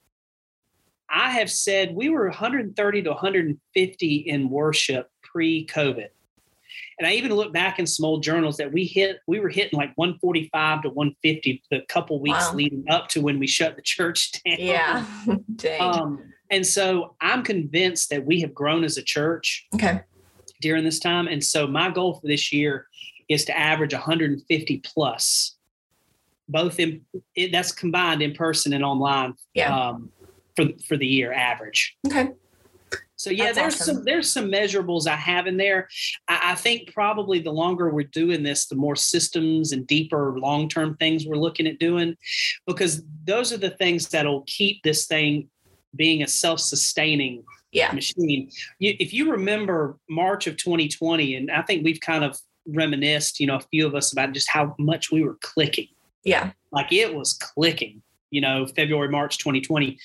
I 1.08 1.30
have 1.30 1.50
said 1.50 1.94
we 1.94 2.08
were 2.08 2.26
130 2.26 3.02
to 3.02 3.10
150 3.10 4.16
in 4.16 4.50
worship 4.50 5.08
pre-COVID, 5.22 6.08
and 6.98 7.06
I 7.06 7.12
even 7.12 7.32
look 7.32 7.52
back 7.52 7.78
in 7.78 7.86
some 7.86 8.04
old 8.04 8.22
journals 8.22 8.56
that 8.56 8.72
we 8.72 8.84
hit. 8.84 9.18
We 9.26 9.38
were 9.40 9.48
hitting 9.48 9.78
like 9.78 9.92
145 9.96 10.82
to 10.82 10.88
150 10.90 11.62
the 11.70 11.82
couple 11.88 12.20
weeks 12.20 12.50
Wow. 12.52 12.56
leading 12.56 12.84
up 12.90 13.08
to 13.08 13.20
when 13.20 13.38
we 13.38 13.46
shut 13.46 13.76
the 13.76 13.82
church 13.82 14.32
down. 14.44 14.56
yeah 14.58 15.04
dang 15.56 15.80
Um, 15.80 16.32
And 16.50 16.66
so 16.66 17.16
I'm 17.20 17.42
convinced 17.42 18.10
that 18.10 18.24
we 18.24 18.40
have 18.40 18.54
grown 18.54 18.84
as 18.84 18.96
a 18.98 19.02
church 19.02 19.66
Okay. 19.74 20.00
during 20.60 20.84
this 20.84 20.98
time. 21.00 21.26
And 21.28 21.42
so 21.42 21.66
my 21.66 21.90
goal 21.90 22.14
for 22.20 22.26
this 22.28 22.52
year 22.52 22.86
is 23.28 23.44
to 23.46 23.58
average 23.58 23.92
150 23.92 24.78
plus, 24.84 25.56
both 26.48 26.78
in 26.78 27.04
it, 27.34 27.50
that's 27.52 27.72
combined 27.72 28.22
in 28.22 28.32
person 28.34 28.72
and 28.72 28.84
online. 28.84 29.34
Yeah. 29.54 29.74
Um, 29.88 30.10
for 30.56 30.66
for 30.86 30.96
the 30.96 31.06
year 31.06 31.32
average. 31.32 31.96
Okay. 32.06 32.30
So 33.18 33.30
yeah, 33.30 33.46
That's 33.46 33.56
there's 33.58 33.74
awesome. 33.80 33.94
some 33.96 34.04
there's 34.04 34.32
some 34.32 34.50
measurables 34.50 35.06
I 35.06 35.16
have 35.16 35.46
in 35.46 35.56
there. 35.56 35.88
I, 36.28 36.52
I 36.52 36.54
think 36.54 36.92
probably 36.92 37.38
the 37.40 37.50
longer 37.50 37.88
we're 37.90 38.04
doing 38.08 38.42
this, 38.42 38.66
the 38.66 38.74
more 38.76 38.94
systems 38.96 39.72
and 39.72 39.86
deeper 39.86 40.38
long 40.38 40.68
term 40.68 40.96
things 40.96 41.26
we're 41.26 41.36
looking 41.36 41.66
at 41.66 41.78
doing, 41.78 42.16
because 42.66 43.02
those 43.24 43.52
are 43.52 43.56
the 43.56 43.70
things 43.70 44.08
that'll 44.08 44.42
keep 44.46 44.82
this 44.82 45.06
thing 45.06 45.48
being 45.94 46.22
a 46.22 46.28
self 46.28 46.60
sustaining 46.60 47.42
Yeah. 47.72 47.90
machine. 47.92 48.50
You, 48.78 48.94
if 49.00 49.14
you 49.14 49.30
remember 49.32 49.96
March 50.10 50.46
of 50.46 50.58
2020, 50.58 51.36
and 51.36 51.50
I 51.50 51.62
think 51.62 51.84
we've 51.84 52.00
kind 52.00 52.22
of 52.22 52.38
reminisced, 52.68 53.40
you 53.40 53.46
know, 53.46 53.56
a 53.56 53.60
few 53.60 53.86
of 53.86 53.94
us 53.94 54.12
about 54.12 54.32
just 54.32 54.50
how 54.50 54.74
much 54.78 55.10
we 55.10 55.22
were 55.22 55.38
clicking. 55.40 55.88
Yeah. 56.22 56.50
Like 56.70 56.92
it 56.92 57.14
was 57.14 57.32
clicking, 57.32 58.02
you 58.30 58.42
know, 58.42 58.66
February, 58.66 59.08
March 59.08 59.38
2020. 59.38 59.98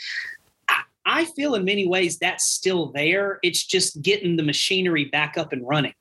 I, 1.05 1.25
feel 1.25 1.55
in 1.55 1.65
many 1.65 1.88
ways 1.88 2.17
that's 2.17 2.46
still 2.46 2.91
there. 2.93 3.39
It's 3.43 3.65
just 3.65 4.01
getting 4.01 4.36
the 4.36 4.43
machinery 4.43 5.05
back 5.05 5.38
up 5.38 5.53
and 5.53 5.67
running. 5.67 5.93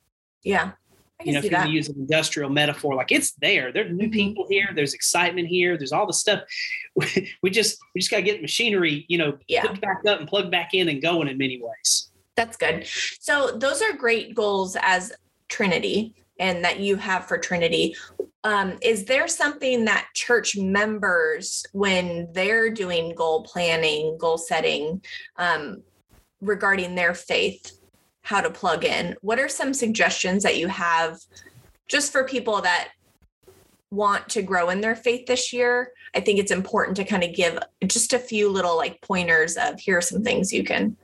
Yeah. 0.43 0.73
You 1.23 1.35
know, 1.35 1.41
if 1.41 1.51
that. 1.51 1.69
use 1.69 1.89
an 1.89 1.97
industrial 1.99 2.49
metaphor, 2.49 2.95
like 2.95 3.13
it's 3.13 3.33
there. 3.33 3.73
There's 3.73 3.93
new 3.95 4.09
Mhm. 4.09 4.13
people 4.13 4.47
here. 4.49 4.71
There's 4.75 4.95
excitement 4.95 5.49
here. 5.49 5.77
There's 5.77 5.93
all 5.93 6.07
the 6.07 6.15
stuff. 6.15 6.43
We 7.43 7.51
just 7.51 7.79
we 7.95 8.01
just 8.01 8.11
got 8.11 8.19
to 8.19 8.23
get 8.23 8.41
machinery, 8.41 9.05
you 9.09 9.19
know, 9.19 9.39
Yeah. 9.47 9.63
put 9.67 9.81
back 9.81 9.99
up 10.09 10.19
and 10.21 10.29
plug 10.29 10.51
back 10.51 10.73
in 10.75 10.89
and 10.89 11.01
going 11.03 11.29
in 11.29 11.37
many 11.39 11.61
ways. 11.63 12.11
That's 12.37 12.57
good. 12.57 12.87
So 13.21 13.51
those 13.57 13.83
are 13.83 13.93
great 13.93 14.35
goals 14.35 14.77
as 14.81 15.13
Trinity 15.49 16.15
and 16.41 16.65
that 16.65 16.81
you 16.81 16.97
have 16.97 17.27
for 17.27 17.39
Trinity. 17.39 17.95
Um, 18.43 18.79
is 18.83 19.05
there 19.05 19.29
something 19.29 19.85
that 19.85 20.09
church 20.15 20.57
members, 20.57 21.65
when 21.73 22.33
they're 22.33 22.71
doing 22.71 23.15
goal 23.15 23.45
planning, 23.45 24.17
goal 24.19 24.39
setting, 24.39 25.03
um, 25.37 25.83
regarding 26.41 26.95
their 26.95 27.15
faith, 27.15 27.79
how 28.23 28.41
to 28.41 28.51
plug 28.51 28.85
in? 28.85 29.15
What 29.21 29.39
are 29.39 29.49
some 29.49 29.75
suggestions 29.75 30.43
that 30.43 30.57
you 30.57 30.69
have 30.69 31.19
just 31.87 32.11
for 32.11 32.25
people 32.25 32.63
that 32.63 32.89
want 33.91 34.29
to 34.31 34.41
grow 34.41 34.71
in 34.71 34.81
their 34.81 34.97
faith 34.97 35.27
this 35.27 35.53
year? 35.53 35.93
I 36.15 36.21
think 36.21 36.39
it's 36.39 36.51
important 36.51 36.97
to 36.97 37.05
kind 37.05 37.23
of 37.23 37.35
give 37.35 37.59
just 37.87 38.15
a 38.15 38.19
few 38.19 38.49
little 38.49 38.77
like 38.77 39.03
pointers 39.03 39.59
of 39.59 39.79
here 39.79 39.99
are 39.99 40.03
some 40.03 40.23
things 40.23 40.53
you 40.53 40.65
can 40.65 40.97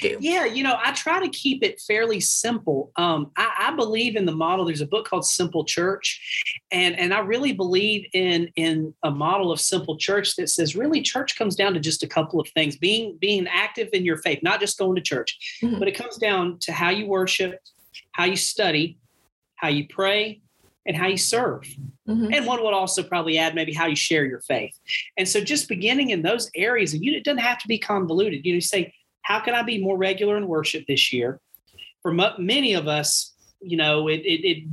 do. 0.00 0.16
Yeah, 0.20 0.44
you 0.44 0.62
know, 0.62 0.76
I 0.82 0.92
try 0.92 1.20
to 1.20 1.28
keep 1.28 1.62
it 1.62 1.80
fairly 1.80 2.20
simple. 2.20 2.90
Um, 2.96 3.30
I, 3.36 3.68
I 3.70 3.76
believe 3.76 4.16
in 4.16 4.24
the 4.26 4.34
model. 4.34 4.64
There's 4.64 4.80
a 4.80 4.86
book 4.86 5.06
called 5.08 5.26
Simple 5.26 5.64
Church, 5.64 6.20
and 6.70 6.98
and 6.98 7.12
I 7.12 7.20
really 7.20 7.52
believe 7.52 8.06
in 8.12 8.50
in 8.56 8.94
a 9.02 9.10
model 9.10 9.52
of 9.52 9.60
simple 9.60 9.96
church 9.96 10.36
that 10.36 10.48
says 10.48 10.74
really 10.76 11.02
church 11.02 11.36
comes 11.36 11.56
down 11.56 11.74
to 11.74 11.80
just 11.80 12.02
a 12.02 12.08
couple 12.08 12.40
of 12.40 12.48
things: 12.50 12.76
being 12.76 13.16
being 13.20 13.46
active 13.48 13.88
in 13.92 14.04
your 14.04 14.18
faith, 14.18 14.40
not 14.42 14.60
just 14.60 14.78
going 14.78 14.96
to 14.96 15.02
church, 15.02 15.58
Mhm. 15.62 15.78
but 15.78 15.88
it 15.88 15.92
comes 15.94 16.16
down 16.16 16.58
to 16.60 16.72
how 16.72 16.90
you 16.90 17.06
worship, 17.06 17.60
how 18.12 18.24
you 18.24 18.36
study, 18.36 18.98
how 19.56 19.68
you 19.68 19.86
pray, 19.88 20.40
and 20.86 20.96
how 20.96 21.06
you 21.06 21.16
serve. 21.16 21.64
Mhm. 22.08 22.34
And 22.34 22.46
one 22.46 22.62
would 22.62 22.72
also 22.74 23.02
probably 23.02 23.38
add 23.38 23.54
maybe 23.54 23.72
how 23.72 23.86
you 23.86 23.96
share 23.96 24.24
your 24.24 24.40
faith. 24.40 24.78
And 25.16 25.28
so 25.28 25.40
just 25.40 25.68
beginning 25.68 26.10
in 26.10 26.22
those 26.22 26.50
areas, 26.54 26.94
and 26.94 27.04
you, 27.04 27.12
it 27.14 27.24
doesn't 27.24 27.38
have 27.38 27.58
to 27.58 27.68
be 27.68 27.78
convoluted. 27.78 28.44
You 28.46 28.52
know, 28.52 28.56
you 28.56 28.60
say, 28.60 28.94
how 29.26 29.40
can 29.40 29.54
I 29.54 29.62
be 29.62 29.82
more 29.82 29.98
regular 29.98 30.36
in 30.36 30.46
worship 30.46 30.86
this 30.86 31.12
year? 31.12 31.40
For 32.00 32.12
mo- 32.12 32.34
many 32.38 32.74
of 32.74 32.86
us, 32.86 33.34
you 33.60 33.76
know, 33.76 34.06
it, 34.06 34.20
it, 34.20 34.46
it 34.46 34.64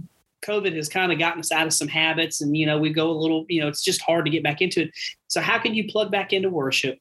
COVID 0.46 0.76
has 0.76 0.88
kind 0.88 1.12
of 1.12 1.18
gotten 1.18 1.39
us 1.39 1.52
out 1.52 1.66
of 1.66 1.74
some 1.74 1.88
habits, 1.88 2.42
and 2.42 2.56
you 2.56 2.68
know, 2.68 2.78
we 2.78 2.94
go 2.94 3.10
a 3.10 3.18
little, 3.18 3.46
you 3.50 3.62
know, 3.62 3.68
it's 3.68 3.82
just 3.82 4.02
hard 4.04 4.26
to 4.26 4.32
get 4.32 4.44
back 4.44 4.62
into 4.62 4.84
it. 4.84 4.92
So 5.28 5.42
how 5.42 5.58
can 5.58 5.74
you 5.74 5.88
plug 5.88 6.12
back 6.12 6.34
into 6.34 6.50
worship? 6.50 7.00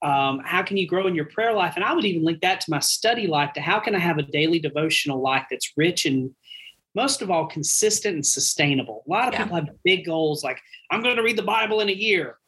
Um, 0.00 0.40
how 0.44 0.62
can 0.62 0.78
you 0.78 0.88
grow 0.88 1.06
in 1.06 1.14
your 1.14 1.26
prayer 1.26 1.52
life? 1.52 1.74
And 1.76 1.84
I 1.84 1.92
would 1.92 2.06
even 2.06 2.24
link 2.24 2.40
that 2.40 2.62
to 2.62 2.70
my 2.70 2.78
study 2.78 3.26
life. 3.26 3.52
To 3.52 3.60
how 3.60 3.80
can 3.80 3.94
I 3.94 3.98
have 3.98 4.16
a 4.16 4.22
daily 4.22 4.58
devotional 4.58 5.20
life 5.20 5.44
that's 5.50 5.72
rich 5.76 6.06
and 6.06 6.34
most 6.94 7.20
of 7.20 7.30
all 7.30 7.46
consistent 7.46 8.14
and 8.14 8.24
sustainable. 8.24 9.02
A 9.06 9.10
lot 9.10 9.28
of 9.28 9.34
Yeah. 9.34 9.42
people 9.42 9.56
have 9.56 9.68
big 9.82 10.06
goals 10.06 10.42
like 10.42 10.58
I'm 10.90 11.02
going 11.02 11.16
to 11.16 11.22
read 11.22 11.36
the 11.36 11.42
Bible 11.42 11.80
in 11.80 11.90
a 11.90 11.92
year. 11.92 12.38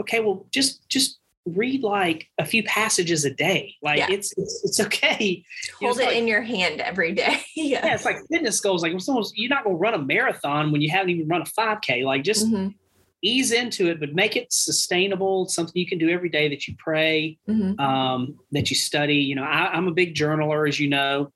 Okay, 0.00 0.20
well 0.20 0.46
just 0.52 0.88
just 0.88 1.18
read 1.46 1.82
like 1.82 2.28
a 2.38 2.44
few 2.44 2.62
passages 2.64 3.24
a 3.24 3.30
day. 3.30 3.74
Like 3.82 3.98
Yeah. 3.98 4.08
it's, 4.10 4.32
it's 4.36 4.62
it's 4.64 4.80
okay. 4.80 5.44
You 5.80 5.88
know, 5.88 5.88
Hold 5.88 5.90
it's 5.92 6.00
it 6.00 6.06
like- 6.08 6.16
in 6.16 6.28
your 6.28 6.42
hand 6.42 6.80
every 6.80 7.12
day. 7.12 7.40
yeah. 7.56 7.86
Yeah, 7.86 7.94
it's 7.94 8.04
like 8.04 8.16
fitness 8.30 8.60
goals. 8.60 8.82
Like 8.82 8.92
if 8.92 9.02
someone's 9.02 9.32
you're 9.36 9.48
not 9.48 9.64
going 9.64 9.76
to 9.76 9.80
run 9.80 9.94
a 9.94 9.98
marathon 9.98 10.72
when 10.72 10.80
you 10.80 10.90
haven't 10.90 11.10
even 11.10 11.28
run 11.28 11.42
a 11.42 11.44
5K. 11.44 12.04
Like 12.04 12.24
just 12.24 12.46
Mhm, 12.46 12.74
ease 13.22 13.52
into 13.52 13.88
it, 13.88 13.98
but 14.00 14.12
make 14.14 14.36
it 14.36 14.52
sustainable. 14.52 15.46
Something 15.48 15.72
you 15.76 15.86
can 15.86 15.98
do 15.98 16.10
every 16.10 16.28
day 16.28 16.48
that 16.48 16.66
you 16.68 16.74
pray, 16.78 17.38
mhm. 17.48 17.78
um, 17.80 18.38
that 18.52 18.70
you 18.70 18.76
study. 18.76 19.16
You 19.16 19.34
know, 19.36 19.44
I, 19.44 19.72
I'm 19.72 19.88
a 19.88 19.92
big 19.92 20.14
journaler, 20.14 20.68
as 20.68 20.78
you 20.80 20.88
know. 20.88 21.30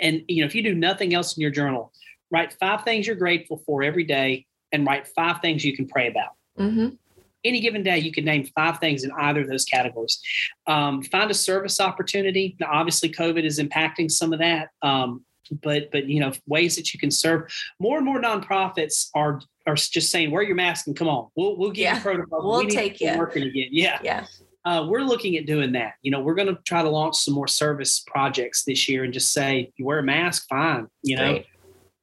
And 0.00 0.22
you 0.28 0.40
know, 0.42 0.46
if 0.46 0.54
you 0.54 0.62
do 0.62 0.74
nothing 0.74 1.14
else 1.14 1.36
in 1.36 1.40
your 1.42 1.50
journal, 1.50 1.92
write 2.30 2.52
five 2.60 2.82
things 2.84 3.06
you're 3.06 3.16
grateful 3.16 3.62
for 3.66 3.82
every 3.82 4.04
day, 4.04 4.46
and 4.72 4.86
write 4.86 5.06
five 5.08 5.40
things 5.40 5.64
you 5.64 5.76
can 5.76 5.86
pray 5.86 6.08
about. 6.08 6.32
Mhm. 6.58 6.98
Any 7.44 7.60
given 7.60 7.82
day, 7.82 7.98
you 7.98 8.10
could 8.12 8.24
name 8.24 8.46
five 8.54 8.78
things 8.78 9.04
in 9.04 9.10
either 9.12 9.42
of 9.42 9.48
those 9.48 9.64
categories. 9.64 10.18
Um, 10.66 11.02
find 11.02 11.30
a 11.30 11.34
service 11.34 11.80
opportunity. 11.80 12.56
Now, 12.58 12.68
obviously, 12.72 13.10
COVID 13.10 13.44
is 13.44 13.58
impacting 13.58 14.10
some 14.10 14.32
of 14.32 14.38
that, 14.38 14.68
um, 14.82 15.24
but 15.62 15.90
but 15.92 16.06
you 16.08 16.20
know, 16.20 16.32
ways 16.46 16.76
that 16.76 16.94
you 16.94 17.00
can 17.00 17.10
serve. 17.10 17.52
More 17.78 17.96
and 17.98 18.06
more 18.06 18.20
nonprofits 18.20 19.08
are 19.14 19.40
are 19.66 19.74
just 19.74 20.10
saying, 20.10 20.30
"Wear 20.30 20.42
your 20.42 20.56
mask 20.56 20.86
and 20.86 20.96
come 20.96 21.08
on. 21.08 21.28
We'll 21.36 21.56
we'll 21.58 21.70
give 21.70 21.82
Yeah. 21.82 21.96
you 21.96 22.00
protocol. 22.02 22.42
We'll 22.48 22.58
We 22.60 22.66
need 22.66 22.74
take 22.74 23.00
you." 23.00 23.16
working 23.18 23.42
again." 23.42 23.68
Yeah 23.70 23.98
Yeah. 24.02 24.26
uh, 24.64 24.86
we're 24.88 25.02
looking 25.02 25.36
at 25.36 25.44
doing 25.46 25.72
that. 25.72 25.94
You 26.02 26.10
know, 26.10 26.20
we're 26.20 26.34
going 26.34 26.48
to 26.48 26.58
try 26.64 26.82
to 26.82 26.88
launch 26.88 27.16
some 27.16 27.34
more 27.34 27.46
service 27.48 28.02
projects 28.06 28.64
this 28.64 28.88
year 28.88 29.04
and 29.04 29.12
just 29.12 29.32
say, 29.32 29.70
you 29.76 29.84
wear 29.84 29.98
a 29.98 30.02
mask, 30.02 30.46
fine. 30.48 30.86
You 31.02 31.16
know, 31.16 31.32
Great. 31.32 31.46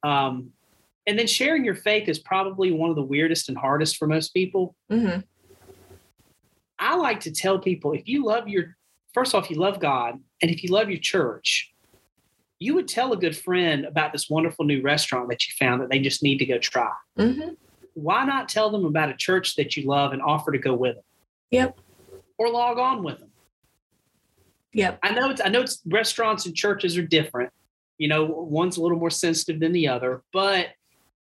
um, 0.04 0.50
and 1.08 1.18
then 1.18 1.26
sharing 1.26 1.64
your 1.64 1.74
faith 1.74 2.08
is 2.08 2.20
probably 2.20 2.70
one 2.70 2.90
of 2.90 2.94
the 2.96 3.02
weirdest 3.02 3.48
and 3.48 3.58
hardest 3.58 3.96
for 3.96 4.06
most 4.06 4.32
people. 4.32 4.76
Mhm. 4.92 5.24
I 6.82 6.96
like 6.96 7.20
to 7.20 7.30
tell 7.30 7.60
people 7.60 7.92
if 7.92 8.08
you 8.08 8.24
love 8.24 8.48
your, 8.48 8.76
first 9.14 9.36
off, 9.36 9.48
you 9.48 9.56
love 9.56 9.78
God, 9.78 10.18
and 10.42 10.50
if 10.50 10.64
you 10.64 10.70
love 10.70 10.90
your 10.90 10.98
church, 10.98 11.72
you 12.58 12.74
would 12.74 12.88
tell 12.88 13.12
a 13.12 13.16
good 13.16 13.36
friend 13.36 13.84
about 13.84 14.12
this 14.12 14.28
wonderful 14.28 14.64
new 14.64 14.82
restaurant 14.82 15.28
that 15.28 15.46
you 15.46 15.54
found 15.58 15.80
that 15.80 15.90
they 15.90 16.00
just 16.00 16.24
need 16.24 16.38
to 16.38 16.44
go 16.44 16.58
try. 16.58 16.92
Mhm. 17.16 17.56
Why 17.94 18.24
not 18.24 18.48
tell 18.48 18.68
them 18.70 18.84
about 18.84 19.10
a 19.10 19.16
church 19.16 19.54
that 19.56 19.76
you 19.76 19.84
love 19.84 20.12
and 20.12 20.20
offer 20.20 20.50
to 20.50 20.58
go 20.58 20.74
with 20.74 20.96
them? 20.96 21.04
Yep. 21.52 21.78
Or 22.38 22.50
log 22.50 22.78
on 22.78 23.04
with 23.04 23.20
them. 23.20 23.30
Yep. 24.72 24.98
I 25.02 25.12
know 25.12 25.30
it's 25.30 25.40
I 25.40 25.48
know 25.48 25.60
it's 25.60 25.82
restaurants 25.86 26.46
and 26.46 26.56
churches 26.56 26.96
are 26.98 27.06
different. 27.06 27.52
You 27.98 28.08
know, 28.08 28.24
one's 28.24 28.76
a 28.76 28.82
little 28.82 28.98
more 28.98 29.10
sensitive 29.10 29.60
than 29.60 29.72
the 29.72 29.86
other, 29.86 30.22
but 30.32 30.68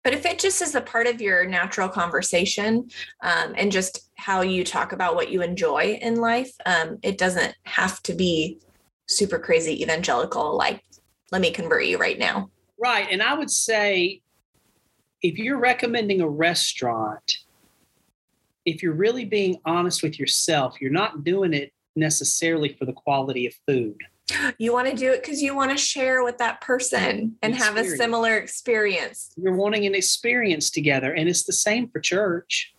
But 0.06 0.14
if 0.14 0.24
it 0.24 0.38
just 0.38 0.62
is 0.62 0.76
a 0.76 0.82
part 0.82 1.08
of 1.08 1.20
your 1.20 1.48
natural 1.48 1.90
conversation 1.90 2.92
um, 3.24 3.56
and 3.58 3.72
just 3.72 4.12
how 4.14 4.42
you 4.42 4.64
talk 4.64 4.92
about 4.92 5.16
what 5.16 5.32
you 5.32 5.42
enjoy 5.42 5.98
in 6.00 6.18
life, 6.18 6.52
um, 6.68 7.00
it 7.02 7.18
doesn't 7.18 7.56
have 7.64 8.04
to 8.04 8.14
be 8.14 8.60
super 9.08 9.40
crazy 9.40 9.82
evangelical, 9.82 10.56
like, 10.56 10.84
let 11.32 11.42
me 11.42 11.50
convert 11.50 11.86
you 11.86 11.98
right 11.98 12.20
now. 12.20 12.52
right. 12.80 13.08
And 13.10 13.24
I 13.24 13.34
would 13.34 13.50
say 13.50 14.22
if 15.24 15.40
you're 15.40 15.58
recommending 15.58 16.22
a 16.22 16.30
restaurant, 16.30 17.38
if 18.64 18.84
you're 18.84 18.94
really 18.94 19.26
being 19.26 19.60
honest 19.66 20.04
with 20.04 20.20
yourself, 20.20 20.80
you're 20.80 20.92
not 20.92 21.24
doing 21.24 21.52
it 21.52 21.74
necessarily 21.96 22.76
for 22.78 22.86
the 22.86 22.94
quality 22.94 23.48
of 23.48 23.56
food. 23.68 23.98
You 24.58 24.74
want 24.74 24.90
to 24.90 24.96
do 24.96 25.12
it 25.12 25.22
because 25.22 25.42
you 25.42 25.56
want 25.56 25.72
to 25.72 25.78
share 25.78 26.24
with 26.24 26.40
that 26.40 26.60
person 26.62 27.36
and 27.44 27.56
have 27.56 27.78
a 27.78 27.84
similar 27.84 28.38
experience. 28.38 29.32
You're 29.38 29.56
wanting 29.56 29.86
an 29.86 29.94
experience 29.94 30.72
together, 30.72 31.14
and 31.14 31.30
it's 31.30 31.44
the 31.44 31.54
same 31.54 31.90
for 31.90 32.00
church. 32.00 32.74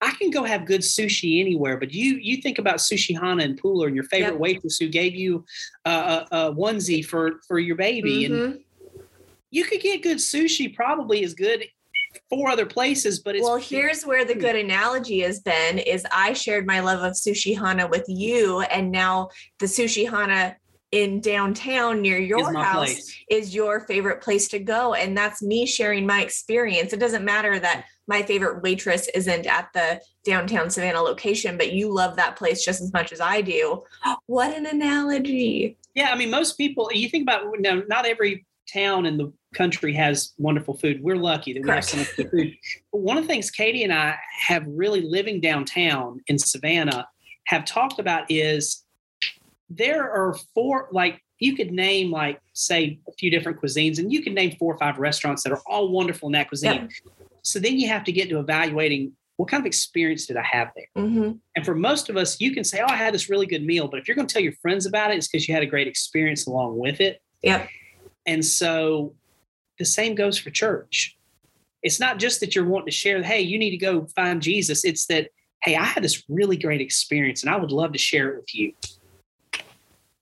I 0.00 0.10
can 0.18 0.30
go 0.30 0.42
have 0.42 0.66
good 0.66 0.80
sushi 0.80 1.40
anywhere, 1.40 1.78
but 1.78 1.92
you 1.92 2.16
you 2.16 2.42
think 2.42 2.58
about 2.58 2.76
Sushi 2.78 3.18
Hana 3.18 3.44
and 3.44 3.60
Pooler 3.60 3.86
and 3.86 3.94
your 3.94 4.04
favorite 4.04 4.32
Yep. 4.32 4.40
waitress 4.40 4.78
who 4.78 4.88
gave 4.88 5.14
you 5.14 5.44
a, 5.84 5.90
a, 5.90 6.26
a 6.32 6.52
onesie 6.54 7.04
for 7.04 7.40
for 7.46 7.58
your 7.58 7.76
baby, 7.76 8.24
and 8.24 8.40
Mhm. 8.40 8.64
you 9.50 9.64
could 9.64 9.80
get 9.80 10.02
good 10.02 10.18
sushi 10.18 10.74
probably 10.74 11.22
as 11.24 11.32
good 11.34 11.64
four 12.30 12.50
other 12.50 12.66
places, 12.66 13.20
but 13.20 13.36
it's 13.36 13.44
well, 13.44 13.56
here's 13.56 14.04
where 14.04 14.24
the 14.24 14.34
good 14.34 14.56
analogy 14.56 15.20
has 15.20 15.40
been 15.40 15.78
is 15.78 16.06
I 16.12 16.32
shared 16.32 16.66
my 16.66 16.80
love 16.80 17.02
of 17.02 17.12
sushi 17.12 17.58
hana 17.58 17.86
with 17.86 18.04
you 18.08 18.60
and 18.62 18.90
now 18.90 19.28
the 19.58 19.66
sushi 19.66 20.08
hana 20.08 20.56
in 20.92 21.20
downtown 21.20 22.00
near 22.00 22.18
your 22.18 22.52
my 22.52 22.62
house 22.62 22.94
place. 22.94 23.18
is 23.28 23.52
your 23.52 23.80
favorite 23.80 24.20
place 24.20 24.46
to 24.46 24.60
go 24.60 24.94
and 24.94 25.16
that's 25.16 25.42
me 25.42 25.66
sharing 25.66 26.06
my 26.06 26.22
experience. 26.22 26.92
It 26.92 27.00
doesn't 27.00 27.24
matter 27.24 27.58
that 27.58 27.86
my 28.06 28.22
favorite 28.22 28.62
waitress 28.62 29.08
isn't 29.14 29.46
at 29.46 29.70
the 29.74 30.00
downtown 30.24 30.70
Savannah 30.70 31.00
location, 31.00 31.56
but 31.56 31.72
you 31.72 31.92
love 31.92 32.16
that 32.16 32.36
place 32.36 32.64
just 32.64 32.80
as 32.80 32.92
much 32.92 33.12
as 33.12 33.20
I 33.20 33.40
do. 33.40 33.82
What 34.26 34.56
an 34.56 34.66
analogy. 34.66 35.76
Yeah, 35.94 36.10
I 36.10 36.16
mean, 36.16 36.30
most 36.30 36.56
people, 36.56 36.90
you 36.92 37.08
think 37.08 37.22
about 37.22 37.44
now, 37.58 37.82
not 37.88 38.06
every 38.06 38.46
town 38.72 39.06
in 39.06 39.16
the 39.16 39.32
country 39.54 39.92
has 39.94 40.32
wonderful 40.38 40.74
food. 40.74 41.02
We're 41.02 41.16
lucky 41.16 41.52
that 41.52 41.60
we 41.60 41.66
Correct. 41.66 41.90
have 41.90 42.06
so 42.06 42.22
much 42.22 42.30
food. 42.30 42.56
But 42.92 43.00
one 43.00 43.16
of 43.16 43.24
the 43.24 43.28
things 43.28 43.50
Katie 43.50 43.84
and 43.84 43.92
I 43.92 44.16
have 44.46 44.64
really 44.66 45.00
living 45.00 45.40
downtown 45.40 46.20
in 46.26 46.38
Savannah 46.38 47.08
have 47.46 47.64
talked 47.64 47.98
about 47.98 48.24
is 48.30 48.84
there 49.68 50.10
are 50.10 50.36
four, 50.54 50.88
like 50.92 51.22
you 51.38 51.56
could 51.56 51.72
name 51.72 52.10
like 52.10 52.40
say 52.52 52.98
a 53.08 53.12
few 53.12 53.30
different 53.30 53.60
cuisines 53.60 53.98
and 53.98 54.12
you 54.12 54.22
could 54.22 54.34
name 54.34 54.56
four 54.58 54.74
or 54.74 54.78
five 54.78 54.98
restaurants 54.98 55.42
that 55.42 55.52
are 55.52 55.62
all 55.66 55.88
wonderful 55.90 56.28
in 56.28 56.32
that 56.32 56.48
cuisine. 56.48 56.88
Yep. 57.06 57.28
So 57.42 57.58
then 57.58 57.78
you 57.78 57.88
have 57.88 58.04
to 58.04 58.12
get 58.12 58.28
to 58.30 58.38
evaluating 58.38 59.12
what 59.36 59.48
kind 59.48 59.60
of 59.60 59.66
experience 59.66 60.26
did 60.26 60.36
I 60.36 60.42
have 60.42 60.70
there? 60.76 61.04
Mm-hmm. 61.04 61.32
And 61.56 61.64
for 61.64 61.74
most 61.74 62.08
of 62.08 62.16
us, 62.16 62.40
you 62.40 62.52
can 62.52 62.62
say, 62.62 62.80
Oh, 62.80 62.86
I 62.88 62.96
had 62.96 63.12
this 63.12 63.28
really 63.28 63.46
good 63.46 63.64
meal. 63.64 63.88
But 63.88 63.98
if 64.00 64.06
you're 64.06 64.14
going 64.14 64.28
to 64.28 64.32
tell 64.32 64.42
your 64.42 64.52
friends 64.62 64.86
about 64.86 65.10
it, 65.10 65.16
it's 65.16 65.26
because 65.26 65.48
you 65.48 65.54
had 65.54 65.62
a 65.62 65.66
great 65.66 65.88
experience 65.88 66.46
along 66.46 66.78
with 66.78 67.00
it. 67.00 67.20
Yep. 67.42 67.68
And 68.26 68.44
so 68.44 69.14
the 69.78 69.84
same 69.84 70.14
goes 70.14 70.38
for 70.38 70.50
church. 70.50 71.16
It's 71.82 72.00
not 72.00 72.18
just 72.18 72.40
that 72.40 72.54
you're 72.54 72.64
wanting 72.64 72.86
to 72.86 72.92
share, 72.92 73.22
hey, 73.22 73.40
you 73.40 73.58
need 73.58 73.70
to 73.70 73.76
go 73.76 74.06
find 74.16 74.40
Jesus. 74.40 74.84
It's 74.84 75.06
that, 75.06 75.28
hey, 75.62 75.76
I 75.76 75.84
had 75.84 76.02
this 76.02 76.22
really 76.28 76.56
great 76.56 76.80
experience 76.80 77.42
and 77.42 77.52
I 77.52 77.56
would 77.56 77.72
love 77.72 77.92
to 77.92 77.98
share 77.98 78.30
it 78.30 78.36
with 78.36 78.54
you. 78.54 78.72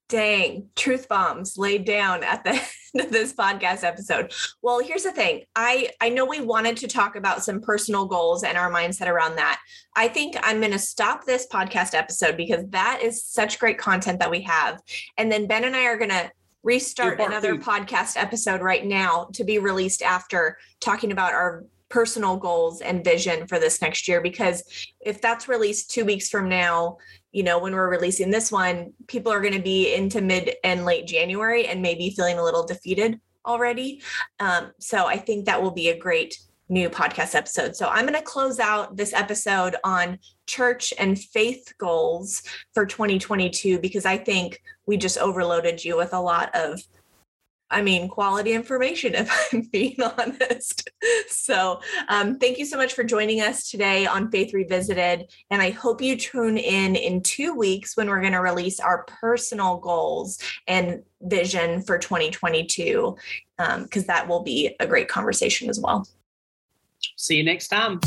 Dang, 0.08 0.68
truth 0.76 1.08
bombs 1.08 1.56
laid 1.56 1.86
down 1.86 2.22
at 2.22 2.44
the 2.44 2.50
end 2.94 3.06
of 3.06 3.10
this 3.10 3.32
podcast 3.32 3.82
episode. 3.82 4.34
Well, 4.60 4.80
here's 4.80 5.04
the 5.04 5.12
thing. 5.12 5.44
I 5.56 5.88
I 6.02 6.10
know 6.10 6.26
we 6.26 6.42
wanted 6.42 6.76
to 6.78 6.86
talk 6.86 7.16
about 7.16 7.42
some 7.42 7.62
personal 7.62 8.04
goals 8.04 8.44
and 8.44 8.58
our 8.58 8.70
mindset 8.70 9.06
around 9.06 9.36
that. 9.36 9.58
I 9.96 10.08
think 10.08 10.36
I'm 10.42 10.60
going 10.60 10.72
to 10.72 10.78
stop 10.78 11.24
this 11.24 11.46
podcast 11.50 11.94
episode 11.94 12.36
because 12.36 12.66
that 12.70 13.00
is 13.02 13.24
such 13.24 13.58
great 13.58 13.78
content 13.78 14.18
that 14.18 14.30
we 14.30 14.42
have. 14.42 14.82
And 15.16 15.32
then 15.32 15.46
Ben 15.46 15.64
and 15.64 15.74
I 15.74 15.84
are 15.84 15.96
going 15.96 16.10
to 16.10 16.30
restart 16.62 17.20
another 17.20 17.56
podcast 17.56 18.16
episode 18.16 18.60
right 18.60 18.86
now 18.86 19.28
to 19.32 19.44
be 19.44 19.58
released 19.58 20.02
after 20.02 20.58
talking 20.80 21.12
about 21.12 21.32
our 21.32 21.64
personal 21.88 22.36
goals 22.36 22.80
and 22.80 23.04
vision 23.04 23.46
for 23.46 23.58
this 23.58 23.82
next 23.82 24.08
year 24.08 24.22
because 24.22 24.62
if 25.00 25.20
that's 25.20 25.48
released 25.48 25.90
2 25.90 26.04
weeks 26.04 26.28
from 26.30 26.48
now 26.48 26.96
you 27.32 27.42
know, 27.42 27.58
when 27.58 27.72
we're 27.72 27.90
releasing 27.90 28.30
this 28.30 28.52
one, 28.52 28.92
people 29.06 29.32
are 29.32 29.40
going 29.40 29.54
to 29.54 29.62
be 29.62 29.94
into 29.94 30.20
mid 30.20 30.54
and 30.62 30.84
late 30.84 31.06
January 31.06 31.66
and 31.66 31.80
maybe 31.80 32.10
feeling 32.10 32.38
a 32.38 32.44
little 32.44 32.64
defeated 32.64 33.18
already. 33.46 34.02
Um, 34.38 34.72
so 34.78 35.06
I 35.06 35.16
think 35.16 35.46
that 35.46 35.60
will 35.60 35.70
be 35.70 35.88
a 35.88 35.98
great 35.98 36.38
new 36.72 36.88
podcast 36.88 37.34
episode. 37.34 37.76
So 37.76 37.86
I'm 37.88 38.06
going 38.06 38.18
to 38.18 38.22
close 38.22 38.58
out 38.58 38.96
this 38.96 39.12
episode 39.12 39.76
on 39.84 40.18
church 40.46 40.92
and 40.98 41.18
faith 41.18 41.72
goals 41.78 42.42
for 42.72 42.86
2022 42.86 43.78
because 43.78 44.06
I 44.06 44.16
think 44.16 44.62
we 44.86 44.96
just 44.96 45.18
overloaded 45.18 45.84
you 45.84 45.96
with 45.96 46.14
a 46.14 46.20
lot 46.20 46.50
of 46.54 46.80
I 47.72 47.80
mean, 47.80 48.08
quality 48.08 48.52
information, 48.52 49.14
if 49.16 49.48
I'm 49.52 49.62
being 49.62 49.96
honest. 50.18 50.90
So, 51.28 51.80
um, 52.08 52.38
thank 52.38 52.58
you 52.58 52.66
so 52.66 52.76
much 52.76 52.92
for 52.92 53.02
joining 53.02 53.40
us 53.40 53.70
today 53.70 54.04
on 54.04 54.30
Faith 54.30 54.52
Revisited. 54.52 55.32
And 55.50 55.62
I 55.62 55.70
hope 55.70 56.02
you 56.02 56.16
tune 56.16 56.58
in 56.58 56.96
in 56.96 57.22
two 57.22 57.54
weeks 57.54 57.96
when 57.96 58.08
we're 58.08 58.20
going 58.20 58.34
to 58.34 58.40
release 58.40 58.78
our 58.78 59.04
personal 59.04 59.78
goals 59.78 60.38
and 60.66 61.02
vision 61.22 61.80
for 61.80 61.96
2022, 61.96 63.16
because 63.56 64.02
um, 64.02 64.06
that 64.06 64.28
will 64.28 64.42
be 64.42 64.76
a 64.78 64.86
great 64.86 65.08
conversation 65.08 65.70
as 65.70 65.80
well. 65.80 66.06
See 67.16 67.36
you 67.36 67.44
next 67.44 67.68
time. 67.68 68.00